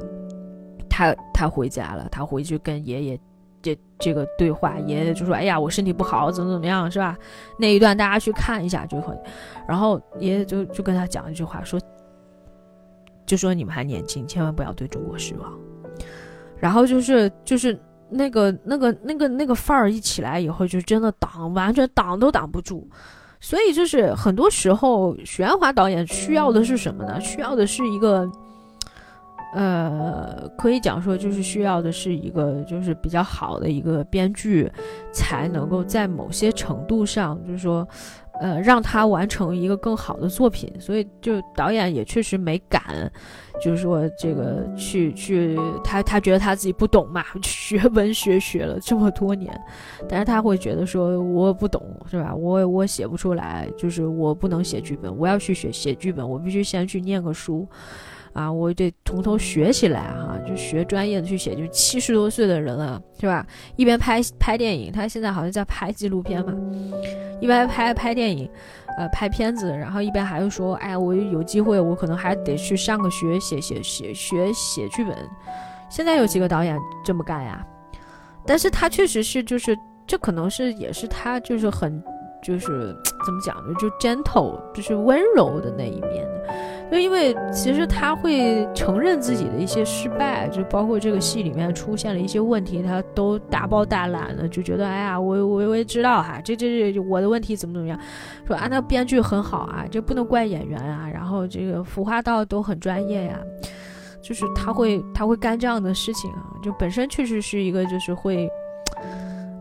[0.90, 3.20] 他他回家了，他回去跟爷爷
[3.62, 7.18] 这这个对话，爷爷就说：哎呀，我身体不好，怎么怎么样是吧？
[7.58, 9.18] 那一段大家去看一下就可以。
[9.68, 11.80] 然后爷爷就就跟他讲一句话，说，
[13.26, 15.52] 就说你们还年轻，千万不要对中国失望。
[16.60, 17.80] 然后就是就是。”
[18.10, 22.88] 那个、那个、那个、那个范儿一起来以后，就真的挡，完全挡都挡不住。
[23.40, 27.20] 所以就是很多时候，许鞍华导演需要的是什么呢？
[27.20, 28.30] 需要的是一个，
[29.54, 34.72] 呃，可以讲说，就是需要的是一个，就是比较好的一个编剧，
[35.12, 37.88] 才能够在某些程度上，就是说。
[38.40, 42.82] 呃，让他完成一个更好的作品，所以就导演也确实没敢，
[43.62, 49.60] 就是说这个去去他他觉得他自己不懂嘛， 学文学学了这么多年，
[50.10, 52.36] 但是他会觉得说我不懂是吧？
[52.36, 57.68] 我我写不出来，就是我不能写剧本，我要去学写剧本，我必须先去念个书。
[58.36, 61.56] 啊，我得从头学起来哈，就学专业的去写。
[61.56, 63.48] 就七十多岁的人了，是吧？
[63.78, 66.54] 一边拍拍电影，他现在好像在拍纪录片嘛，
[67.40, 68.50] 一边拍拍电影，
[68.98, 75.16] 呃，拍片子，然后一边还是说，哎，我有机会，我可能还得去上个学，写写写学写剧本。
[75.90, 77.66] 现在有几个导演这么干呀？
[78.46, 79.74] 但是他确实是，就是
[80.06, 82.04] 这可能是也是他就是很。
[82.44, 83.74] 就是怎么讲呢？
[83.80, 86.28] 就 gentle，就是温柔的那一面。
[86.92, 98.00] 就因为其实他会承认自己的一些失败，就包括这个戏里面出现了一些问题，他都大包大揽的，就觉得哎呀，我我我也知道哈，这这这我的问题怎么怎么样，
[98.46, 103.40] 说啊那编剧很好啊，这不能怪演员啊，然后这个服化道都很专业呀，
[104.22, 108.50] 就是他会他会干这样的事情啊，就本身确实是一个就是会。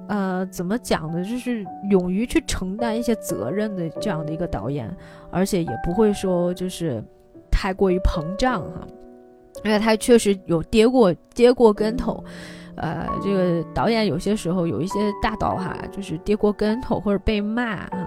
[0.06, 1.24] 呃，怎么讲呢？
[1.24, 4.94] 就是勇于去承担一些责任的这样的一个导演，
[5.30, 7.02] 而且也不会说就是
[7.50, 8.86] 太过于膨胀哈，
[9.64, 12.22] 因为他确实有跌过跌过跟头。
[12.76, 18.06] 呃，这个导演有些时候有一些大导哈，就是跌过跟头或者被骂哈，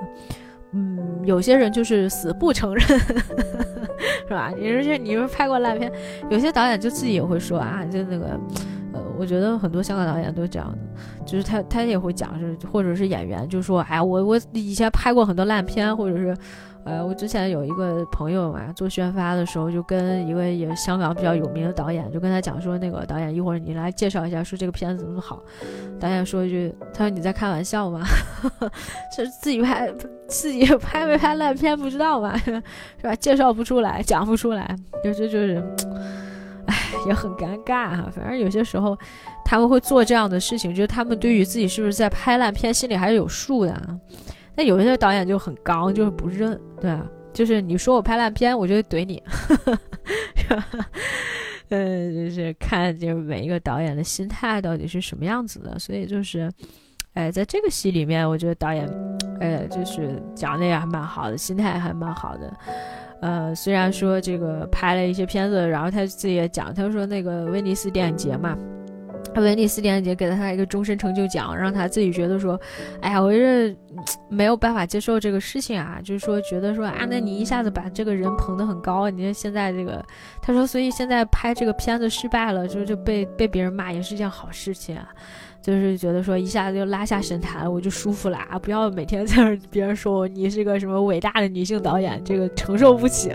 [0.73, 2.81] 嗯，有些人就是死不承认，
[4.27, 4.53] 是吧？
[4.55, 5.91] 你说你说拍过烂片，
[6.30, 8.39] 有些导演就自己也会说啊，就那个。
[9.17, 10.77] 我觉得很多香港导演都这样的，
[11.25, 16.35] 就是他他也会讲是，或者是演员就说，哎，我我以前拍过很多烂片，或者是，
[16.83, 25.41] 呃，我之前有一个朋友嘛，做宣发的时候就跟一个也香港比较有名的导演，就跟他讲说，那个导演一会儿你来介绍一下，说这个片子怎么好。
[25.99, 28.05] 导演说一句，他说你在开玩笑吗？
[29.15, 29.91] 是自己拍
[30.27, 32.37] 自己拍没拍烂片不知道吧？
[32.45, 32.61] 是
[33.01, 33.15] 吧？
[33.15, 35.63] 介绍不出来，讲不出来，就这就是。
[36.68, 36.76] 唉，
[37.07, 38.10] 也很尴尬哈。
[38.14, 38.98] 反正有些时候，
[39.44, 43.99] 他们会做这样的事情，就是他们对于自己是不是在拍烂片，心里还是有数的。
[44.56, 49.22] 那有些导演就很刚，就是不认，对啊，就是你说我拍烂片，我就怼你。
[51.69, 56.52] 嗯， 就是看就是每一个导演的心态到底是什么样子的，所以就是，
[57.14, 58.89] 哎，在这个戏里面，我觉得导演，
[59.39, 62.52] 哎，就是讲的也还蛮好的，心态还蛮好的。
[63.22, 68.57] 呃，虽然说这个拍了一些片子，然后他自己也讲，他说那个威尼斯电影节嘛。
[69.35, 72.60] 威尼斯电影节给了他一个终身成就奖，让他自己觉得说，
[73.02, 73.76] 哎呀，我是
[74.30, 80.03] 没有办法接受这个事情啊，就是说觉得说啊，那你一下子把这个人捧得很高，你看现在这个，
[80.41, 85.07] 他说，所以现在拍这个片子失败了，就就被被别人骂也是一件好事情啊，
[85.68, 93.34] 就是觉得说一下子就拉下神坛，我就舒服了啊，不要每天 在那别人说我你是个什么伟大的女性导演，这个承受不起。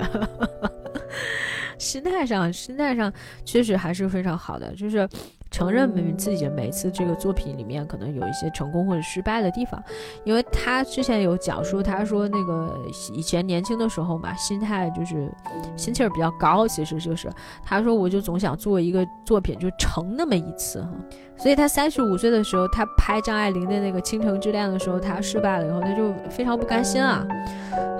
[1.76, 3.12] 心态上，心态上
[3.44, 5.06] 确实还是非常好的，就是。
[5.52, 9.80] 承认每自己的每次这个作品里面可能有一些成功或者失败的地方，
[10.24, 12.74] 因为他之前有讲述，他说那个
[13.12, 15.30] 以前年轻的时候嘛，心态就是
[15.76, 17.30] 心气儿比较高，其实就是
[17.62, 20.88] 他说我就总想做一个作品就成那么一次哈。
[21.36, 27.26] 所以他三十五岁的时候，他拍张爱玲的那个《倾城之恋》的时候，他失败了以后，他就非常不甘心啊，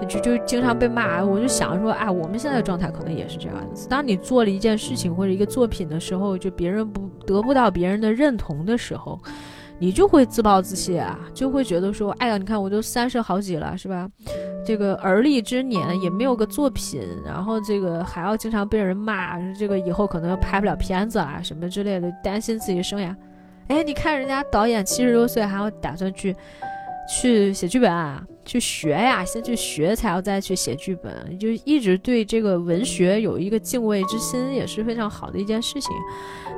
[0.08, 1.24] 就就经常被骂。
[1.24, 3.88] 我就想说，啊，我们现在的状态可能也是这样子。
[3.88, 9.18] 当你做了一件事情或者一个作品的时候，就别人不得不到别人的认同的时候，
[9.78, 14.08] 你就会自暴自弃啊，就会觉得说，哎呀，你看我都三十好几了，是吧？
[14.64, 23.12] 这个而立之年也没有个作品，然后这个还要经常被人骂，这个以后可能拍不了片子啊什么之类的，担心自己生涯。
[23.66, 26.36] 哎，你看人家导演七十多岁还要打算去
[27.08, 35.94] 去写剧本啊，去学呀，先去学才要再去写剧本，就一直对这个文学有一个敬畏之心，也是非常好的一件事情。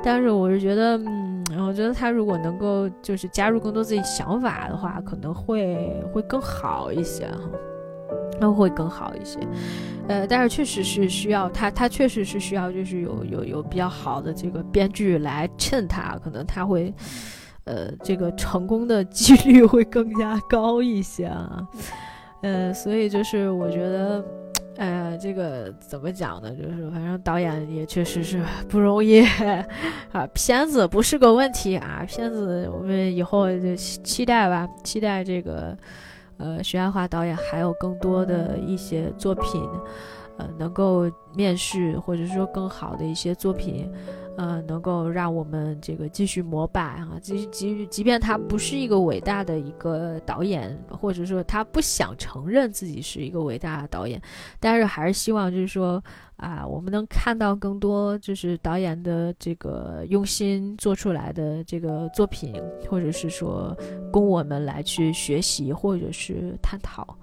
[0.03, 7.49] 但是我是觉得，嗯，我觉得他如果能够就是加入更多自己想法的话，可能会会更好一些哈。
[8.37, 9.39] 那会更好一些，
[10.09, 16.93] 呃，但是确实是需要他，他确实是需要，就是有有有比较好的这个编剧来衬他，可能他会，
[17.65, 21.67] 呃，这个成功的几率会更加高一些啊，
[22.41, 24.25] 呃，所以就是我觉得，
[24.77, 26.49] 呃，这个怎么讲呢？
[26.51, 29.21] 就是反正导演也确实是不容易
[30.13, 35.77] 啊，片子不是个问题啊，片子我们以后就期待吧，期待这个。
[36.37, 39.63] 呃，徐爱华导演还有更多的一些作品，
[40.37, 43.89] 呃，能够面试或者说更好的一些作品。
[44.37, 54.21] 呃，能够让我们这个继续膜拜啊，即即即便他不是一个伟大的一个导演，或者说他不想承认自己是一个伟大的导演，
[54.59, 56.03] 但是还是希望就是说
[56.35, 62.53] 啊，我们能看到更多就是导演的这个用心做出来的这个作品，
[62.89, 63.73] 或者是说
[64.11, 67.17] 供我们来去学习或者是探讨。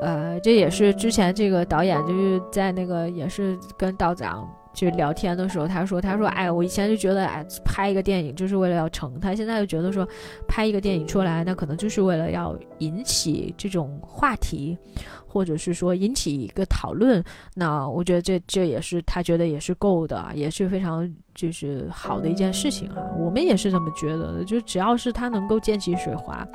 [0.00, 4.48] 呃，这也是之前这个导演就是在那个也是跟道长。
[4.72, 9.18] 就聊天的时候，他说：“他说，哎，我以前就觉得，哎，拍一个电影就是为了要成。
[9.18, 10.06] 他现在就觉得说，
[10.46, 14.78] 拍一个电影出来，那可能就是为了要引起这种话题，
[15.26, 17.22] 或者是说引起一个讨论。
[17.54, 23.02] 那我觉得这这也是他觉得也是够的，也是非常就是好的一件事情啊。
[23.18, 26.46] 我们也是这么觉得的，就只要是他能够溅起水花，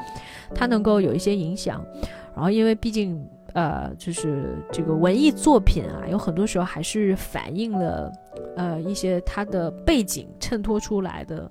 [0.54, 1.86] 他能够有一些影响，
[2.34, 3.22] 然后因为毕竟。”
[3.56, 8.12] 呃，就是这个文艺作品啊，有很多时候还是反映了，
[8.58, 11.50] 呃，一些它的背景衬托出来的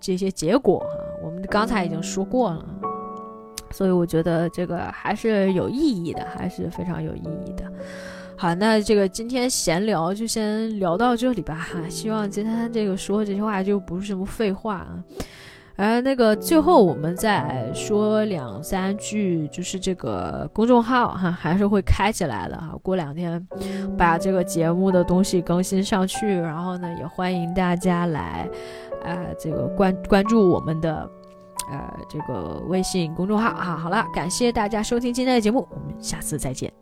[0.00, 0.96] 这些结果哈。
[1.20, 2.64] 我们刚才已经说过了，
[3.72, 7.64] 所以我觉得这个还是有意义的，还是非常有意义的。
[8.36, 11.80] 好，那这个今天闲聊就先聊到这里吧哈。
[11.88, 15.04] 希望今天这个说这些话就不是什么废话啊。
[15.76, 22.76] 而那个最后我们再说两三句，就是这个公众号哈，还是会开起来的哈。
[22.82, 23.44] 过两天
[23.96, 28.48] 把这个节目的东西更新上去，然后呢，也欢迎大家来，
[29.04, 31.08] 啊，这个关关注我们的，
[31.70, 33.76] 呃，这个微信公众号哈。
[33.76, 36.72] 好了，感谢大家收听今天的节目，我们下次再见。